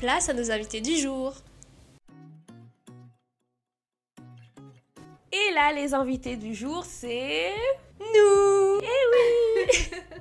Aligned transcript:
place 0.00 0.30
à 0.30 0.32
nos 0.32 0.50
invités 0.50 0.80
du 0.80 0.96
jour. 0.96 1.34
Et 5.30 5.52
là, 5.52 5.74
les 5.74 5.92
invités 5.92 6.36
du 6.36 6.54
jour, 6.54 6.86
c'est... 6.86 7.52
Nous 8.00 8.80
Eh 8.82 9.02
oui 9.12 9.98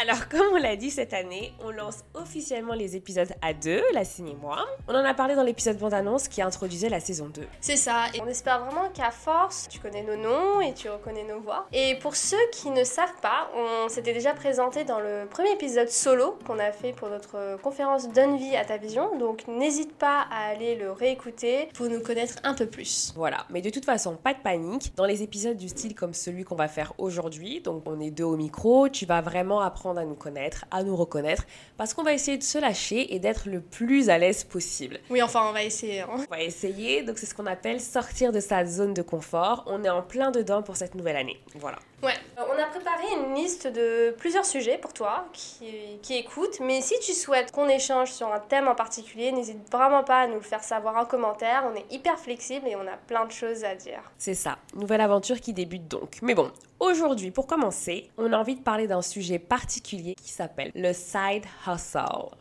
Alors, 0.00 0.28
comme 0.30 0.46
on 0.52 0.56
l'a 0.58 0.76
dit 0.76 0.90
cette 0.90 1.12
année, 1.12 1.52
on 1.64 1.70
lance 1.70 2.04
officiellement 2.14 2.74
les 2.74 2.94
épisodes 2.94 3.32
à 3.42 3.52
deux, 3.52 3.82
la 3.92 4.04
signe 4.04 4.28
et 4.28 4.36
moi. 4.36 4.64
On 4.86 4.94
en 4.94 5.04
a 5.04 5.12
parlé 5.12 5.34
dans 5.34 5.42
l'épisode 5.42 5.76
bande-annonce 5.76 6.28
qui 6.28 6.40
introduisait 6.40 6.88
la 6.88 7.00
saison 7.00 7.28
2. 7.28 7.42
C'est 7.60 7.76
ça, 7.76 8.04
et 8.14 8.20
on 8.22 8.26
espère 8.28 8.64
vraiment 8.64 8.90
qu'à 8.90 9.10
force, 9.10 9.66
tu 9.68 9.80
connais 9.80 10.02
nos 10.02 10.16
noms 10.16 10.60
et 10.60 10.72
tu 10.72 10.88
reconnais 10.88 11.24
nos 11.24 11.40
voix. 11.40 11.66
Et 11.72 11.96
pour 11.96 12.14
ceux 12.14 12.36
qui 12.52 12.70
ne 12.70 12.84
savent 12.84 13.20
pas, 13.20 13.50
on 13.56 13.88
s'était 13.88 14.12
déjà 14.12 14.34
présenté 14.34 14.84
dans 14.84 15.00
le 15.00 15.26
premier 15.28 15.52
épisode 15.52 15.88
solo 15.88 16.38
qu'on 16.46 16.60
a 16.60 16.70
fait 16.70 16.92
pour 16.92 17.08
notre 17.08 17.60
conférence 17.60 18.08
Donne 18.12 18.36
vie 18.36 18.54
à 18.54 18.64
ta 18.64 18.76
vision, 18.76 19.18
donc 19.18 19.48
n'hésite 19.48 19.96
pas 19.96 20.26
à 20.30 20.48
aller 20.50 20.76
le 20.76 20.92
réécouter 20.92 21.70
pour 21.74 21.86
nous 21.86 22.00
connaître 22.00 22.34
un 22.44 22.54
peu 22.54 22.66
plus. 22.66 23.12
Voilà, 23.16 23.46
mais 23.50 23.62
de 23.62 23.70
toute 23.70 23.84
façon, 23.84 24.14
pas 24.16 24.34
de 24.34 24.40
panique. 24.40 24.92
Dans 24.94 25.06
les 25.06 25.24
épisodes 25.24 25.56
du 25.56 25.68
style 25.68 25.96
comme 25.96 26.14
celui 26.14 26.44
qu'on 26.44 26.54
va 26.54 26.68
faire 26.68 26.92
aujourd'hui, 26.98 27.60
donc 27.60 27.82
on 27.86 27.98
est 28.00 28.12
deux 28.12 28.24
au 28.24 28.36
micro, 28.36 28.88
tu 28.88 29.04
vas 29.04 29.20
vraiment 29.20 29.60
apprendre 29.60 29.87
à 29.96 30.04
nous 30.04 30.14
connaître, 30.14 30.64
à 30.70 30.82
nous 30.82 30.96
reconnaître, 30.96 31.44
parce 31.76 31.94
qu'on 31.94 32.02
va 32.02 32.12
essayer 32.12 32.36
de 32.36 32.42
se 32.42 32.58
lâcher 32.58 33.14
et 33.14 33.18
d'être 33.18 33.48
le 33.48 33.60
plus 33.60 34.10
à 34.10 34.18
l'aise 34.18 34.44
possible. 34.44 35.00
Oui, 35.10 35.22
enfin, 35.22 35.46
on 35.48 35.52
va 35.52 35.62
essayer. 35.64 36.00
Hein. 36.00 36.08
On 36.10 36.30
va 36.30 36.42
essayer, 36.42 37.02
donc 37.02 37.18
c'est 37.18 37.26
ce 37.26 37.34
qu'on 37.34 37.46
appelle 37.46 37.80
sortir 37.80 38.32
de 38.32 38.40
sa 38.40 38.64
zone 38.66 38.94
de 38.94 39.02
confort. 39.02 39.64
On 39.66 39.84
est 39.84 39.90
en 39.90 40.02
plein 40.02 40.30
dedans 40.30 40.62
pour 40.62 40.76
cette 40.76 40.94
nouvelle 40.94 41.16
année. 41.16 41.40
Voilà. 41.54 41.78
Ouais, 42.02 42.14
on 42.36 42.62
a 42.62 42.66
préparé 42.66 43.04
une 43.16 43.34
liste 43.34 43.66
de 43.66 44.14
plusieurs 44.18 44.44
sujets 44.44 44.78
pour 44.78 44.92
toi 44.92 45.26
qui, 45.32 45.98
qui 46.00 46.16
écoutent, 46.16 46.60
mais 46.60 46.80
si 46.80 46.94
tu 47.00 47.12
souhaites 47.12 47.50
qu'on 47.50 47.68
échange 47.68 48.12
sur 48.12 48.32
un 48.32 48.38
thème 48.38 48.68
en 48.68 48.76
particulier, 48.76 49.32
n'hésite 49.32 49.58
vraiment 49.72 50.04
pas 50.04 50.20
à 50.20 50.26
nous 50.28 50.34
le 50.34 50.40
faire 50.40 50.62
savoir 50.62 50.96
en 50.96 51.04
commentaire. 51.04 51.64
On 51.72 51.76
est 51.76 51.86
hyper 51.90 52.18
flexible 52.18 52.68
et 52.68 52.76
on 52.76 52.86
a 52.86 52.96
plein 53.08 53.26
de 53.26 53.32
choses 53.32 53.64
à 53.64 53.74
dire. 53.74 54.00
C'est 54.16 54.34
ça, 54.34 54.58
nouvelle 54.74 55.00
aventure 55.00 55.40
qui 55.40 55.52
débute 55.52 55.88
donc. 55.88 56.18
Mais 56.22 56.34
bon, 56.34 56.52
aujourd'hui, 56.80 57.30
pour 57.30 57.46
commencer, 57.46 58.10
on 58.16 58.32
a 58.32 58.38
envie 58.38 58.56
de 58.56 58.60
parler 58.60 58.86
d'un 58.86 59.02
sujet 59.02 59.38
particulier 59.38 60.14
qui 60.14 60.30
s'appelle 60.30 60.72
le 60.74 60.92
side 60.92 61.44
hustle. 61.66 62.36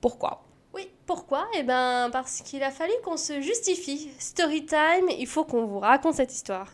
Pourquoi? 0.00 0.42
Oui, 0.74 0.90
pourquoi? 1.06 1.46
Eh 1.56 1.62
ben 1.62 2.10
parce 2.12 2.42
qu'il 2.42 2.62
a 2.62 2.70
fallu 2.70 2.92
qu'on 3.04 3.16
se 3.16 3.40
justifie. 3.40 4.10
Story 4.18 4.66
time, 4.66 5.08
il 5.18 5.26
faut 5.26 5.44
qu'on 5.44 5.66
vous 5.66 5.78
raconte 5.80 6.14
cette 6.14 6.32
histoire. 6.32 6.68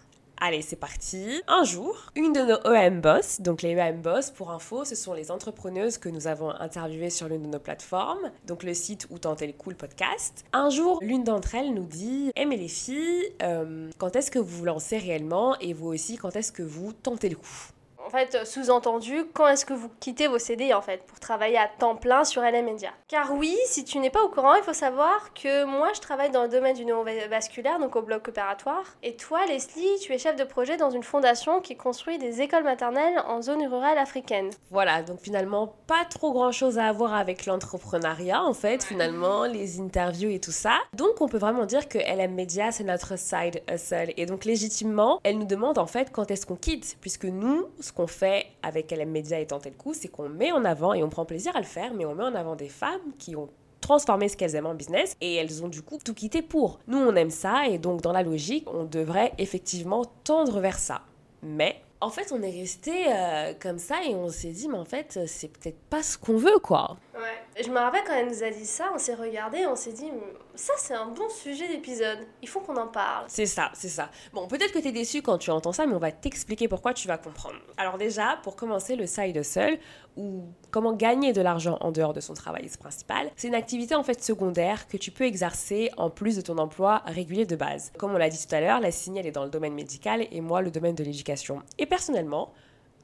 Allez, 0.45 0.61
c'est 0.61 0.75
parti. 0.75 1.41
Un 1.47 1.63
jour, 1.63 2.11
une 2.17 2.33
de 2.33 2.41
nos 2.41 2.75
EM 2.75 3.01
Boss, 3.01 3.41
donc 3.41 3.63
les 3.63 3.77
EM 3.77 4.03
Boss, 4.03 4.33
pour 4.33 4.51
info, 4.51 4.85
ce 4.85 4.97
sont 4.97 5.15
les 5.15 5.31
entrepreneuses 5.31 5.99
que 5.99 6.09
nous 6.09 6.27
avons 6.27 6.51
interviewées 6.51 7.11
sur 7.11 7.29
l'une 7.29 7.43
de 7.43 7.47
nos 7.47 7.61
plateformes, 7.61 8.33
donc 8.49 8.65
le 8.65 8.75
site 8.75 9.07
où 9.11 9.21
tenter 9.21 9.47
le 9.47 9.53
cool 9.53 9.77
podcast. 9.77 10.45
Un 10.53 10.69
jour, 10.69 10.99
l'une 11.01 11.23
d'entre 11.23 11.55
elles 11.55 11.73
nous 11.73 11.87
dit 11.87 12.33
Eh, 12.35 12.45
mais 12.45 12.57
les 12.57 12.67
filles, 12.67 13.33
euh, 13.41 13.89
quand 13.99 14.17
est-ce 14.17 14.33
que 14.33 14.41
vous 14.41 14.59
vous 14.59 14.65
lancez 14.65 14.99
réellement 14.99 15.57
et 15.61 15.75
vous 15.75 15.87
aussi, 15.87 16.17
quand 16.17 16.35
est-ce 16.35 16.51
que 16.51 16.65
vous 16.65 16.93
tentez 16.93 17.29
le 17.29 17.37
coup? 17.37 17.69
Fait, 18.13 18.47
sous-entendu, 18.47 19.25
quand 19.33 19.49
est-ce 19.49 19.67
que 19.67 19.75
vous 19.75 19.91
quittez 20.01 20.29
vos 20.29 20.39
CD 20.39 20.73
en 20.73 20.83
fait 20.83 21.03
pour 21.07 21.19
travailler 21.19 21.59
à 21.59 21.67
temps 21.67 21.97
plein 21.97 22.25
sur 22.25 22.43
LM 22.43 22.65
Media? 22.65 22.91
Car 23.09 23.33
oui, 23.33 23.57
si 23.67 23.85
tu 23.85 23.99
n'es 23.99 24.11
pas 24.11 24.23
au 24.23 24.29
courant, 24.29 24.55
il 24.55 24.63
faut 24.63 24.73
savoir 24.73 25.33
que 25.35 25.65
moi 25.65 25.89
je 25.95 26.01
travaille 26.01 26.31
dans 26.31 26.43
le 26.43 26.49
domaine 26.49 26.77
du 26.77 26.85
neurovasculaire, 26.85 27.79
donc 27.79 27.97
au 27.97 28.03
bloc 28.03 28.29
opératoire. 28.29 28.85
Et 29.03 29.17
toi, 29.17 29.47
Leslie, 29.47 29.99
tu 30.01 30.13
es 30.13 30.19
chef 30.19 30.37
de 30.37 30.45
projet 30.45 30.77
dans 30.77 30.91
une 30.91 31.03
fondation 31.03 31.61
qui 31.61 31.77
construit 31.77 32.19
des 32.19 32.41
écoles 32.43 32.65
maternelles 32.65 33.23
en 33.27 33.43
zone 33.43 33.67
rurale 33.67 33.99
africaine. 33.99 34.51
Voilà, 34.71 35.03
donc 35.03 35.21
finalement, 35.21 35.75
pas 35.87 36.05
trop 36.05 36.33
grand 36.33 36.53
chose 36.53 36.79
à 36.79 36.93
voir 36.93 37.15
avec 37.15 37.47
l'entrepreneuriat 37.47 38.43
en 38.43 38.55
fait, 38.55 38.85
finalement, 38.85 39.45
les 39.47 39.81
interviews 39.81 40.31
et 40.31 40.41
tout 40.41 40.53
ça. 40.53 40.75
Donc 40.95 41.21
on 41.21 41.29
peut 41.29 41.39
vraiment 41.39 41.65
dire 41.65 41.89
que 41.89 41.99
LM 41.99 42.35
Media 42.35 42.73
c'est 42.73 42.85
notre 42.85 43.19
side 43.19 43.63
hustle. 43.73 44.13
Et 44.17 44.27
donc 44.27 44.45
légitimement, 44.45 45.21
elle 45.25 45.39
nous 45.39 45.47
demande 45.47 45.79
en 45.79 45.87
fait 45.87 46.13
quand 46.13 46.31
est-ce 46.31 46.47
qu'on 46.47 46.57
quitte, 46.57 46.97
puisque 47.01 47.25
nous, 47.25 47.67
ce 47.81 47.93
qu'on 47.93 48.02
fait 48.07 48.47
avec 48.63 48.91
LM 48.91 49.11
Media 49.11 49.41
et 49.41 49.47
Tenter 49.47 49.71
le 49.71 49.77
coup, 49.77 49.95
c'est 49.95 50.09
qu'on 50.09 50.29
met 50.29 50.53
en 50.53 50.65
avant, 50.65 50.95
et 50.95 51.03
on 51.03 51.09
prend 51.09 51.25
plaisir 51.25 51.55
à 51.57 51.61
le 51.61 51.67
faire, 51.67 51.95
mais 51.95 52.05
on 52.05 52.15
met 52.15 52.25
en 52.25 52.35
avant 52.35 52.57
des 52.57 52.69
femmes 52.69 53.01
qui 53.19 53.37
ont 53.37 53.49
transformé 53.81 54.29
ce 54.29 54.37
qu'elles 54.37 54.55
aiment 54.55 54.67
en 54.67 54.75
business 54.75 55.17
et 55.21 55.35
elles 55.35 55.63
ont 55.63 55.69
du 55.69 55.83
coup 55.83 55.99
tout 56.03 56.15
quitté 56.15 56.41
pour. 56.41 56.79
Nous, 56.87 56.99
on 56.99 57.15
aime 57.17 57.31
ça 57.31 57.67
et 57.67 57.79
donc 57.79 58.01
dans 58.01 58.13
la 58.13 58.23
logique, 58.23 58.67
on 58.73 58.85
devrait 58.85 59.33
effectivement 59.39 60.05
tendre 60.25 60.61
vers 60.61 60.79
ça. 60.79 61.03
Mais 61.43 61.83
en 62.01 62.09
fait, 62.09 62.33
on 62.33 62.41
est 62.43 62.51
resté 62.51 62.93
euh, 63.09 63.53
comme 63.61 63.79
ça 63.79 64.03
et 64.05 64.15
on 64.15 64.29
s'est 64.29 64.51
dit, 64.51 64.69
mais 64.69 64.79
en 64.79 64.85
fait, 64.85 65.21
c'est 65.27 65.49
peut-être 65.49 65.81
pas 65.91 66.03
ce 66.03 66.17
qu'on 66.17 66.37
veut, 66.37 66.59
quoi. 66.61 66.97
Ouais. 67.15 67.42
Je 67.61 67.69
me 67.69 67.79
rappelle 67.79 68.03
quand 68.07 68.15
elle 68.15 68.29
nous 68.29 68.43
a 68.43 68.51
dit 68.51 68.65
ça, 68.65 68.91
on 68.95 68.99
s'est 68.99 69.15
regardé, 69.15 69.67
on 69.67 69.77
s'est 69.77 69.93
dit, 69.93 70.11
ça 70.55 70.73
c'est 70.79 70.95
un 70.95 71.07
bon 71.07 71.29
sujet 71.29 71.69
d'épisode, 71.69 72.19
il 72.41 72.49
faut 72.49 72.61
qu'on 72.61 72.77
en 72.77 72.87
parle. 72.87 73.25
C'est 73.29 73.47
ça, 73.47 73.71
c'est 73.75 73.89
ça. 73.89 74.11
Bon, 74.33 74.47
peut-être 74.49 74.73
que 74.73 74.79
t'es 74.79 74.93
déçu 74.93 75.21
quand 75.21 75.37
tu 75.37 75.51
entends 75.51 75.73
ça, 75.73 75.87
mais 75.87 75.95
on 75.95 75.99
va 75.99 76.13
t'expliquer 76.13 76.67
pourquoi 76.67 76.95
tu 76.95 77.09
vas 77.09 77.19
comprendre. 77.19 77.59
Alors 77.77 77.99
déjà, 77.99 78.39
pour 78.43 78.57
commencer, 78.57 78.97
le 78.97 79.07
side 79.07 79.43
seul 79.43 79.79
ou 80.17 80.45
comment 80.71 80.95
gagner 80.95 81.33
de 81.33 81.43
l'argent 81.43 81.77
en 81.81 81.93
dehors 81.93 82.15
de 82.15 82.21
son 82.21 82.35
travail 82.35 82.69
principal, 82.81 83.31
c'est 83.37 83.49
une 83.49 83.55
activité 83.55 83.95
en 83.95 84.03
fait 84.03 84.23
secondaire 84.23 84.89
que 84.89 84.97
tu 84.97 85.11
peux 85.11 85.25
exercer 85.25 85.91
en 85.97 86.09
plus 86.09 86.37
de 86.37 86.41
ton 86.41 86.57
emploi 86.59 87.03
régulier 87.07 87.45
de 87.45 87.57
base. 87.57 87.93
Comme 87.99 88.15
on 88.15 88.19
l'a 88.19 88.31
dit 88.31 88.47
tout 88.47 88.55
à 88.55 88.61
l'heure, 88.61 88.81
la 88.81 88.91
signale 88.91 89.27
est 89.27 89.33
dans 89.33 89.45
le 89.45 89.51
domaine 89.51 89.75
médical 89.75 90.27
et 90.31 90.41
moi 90.41 90.63
le 90.63 90.71
domaine 90.71 90.95
de 90.95 91.05
l'éducation. 91.05 91.63
Et 91.79 91.87
personnellement, 91.87 92.53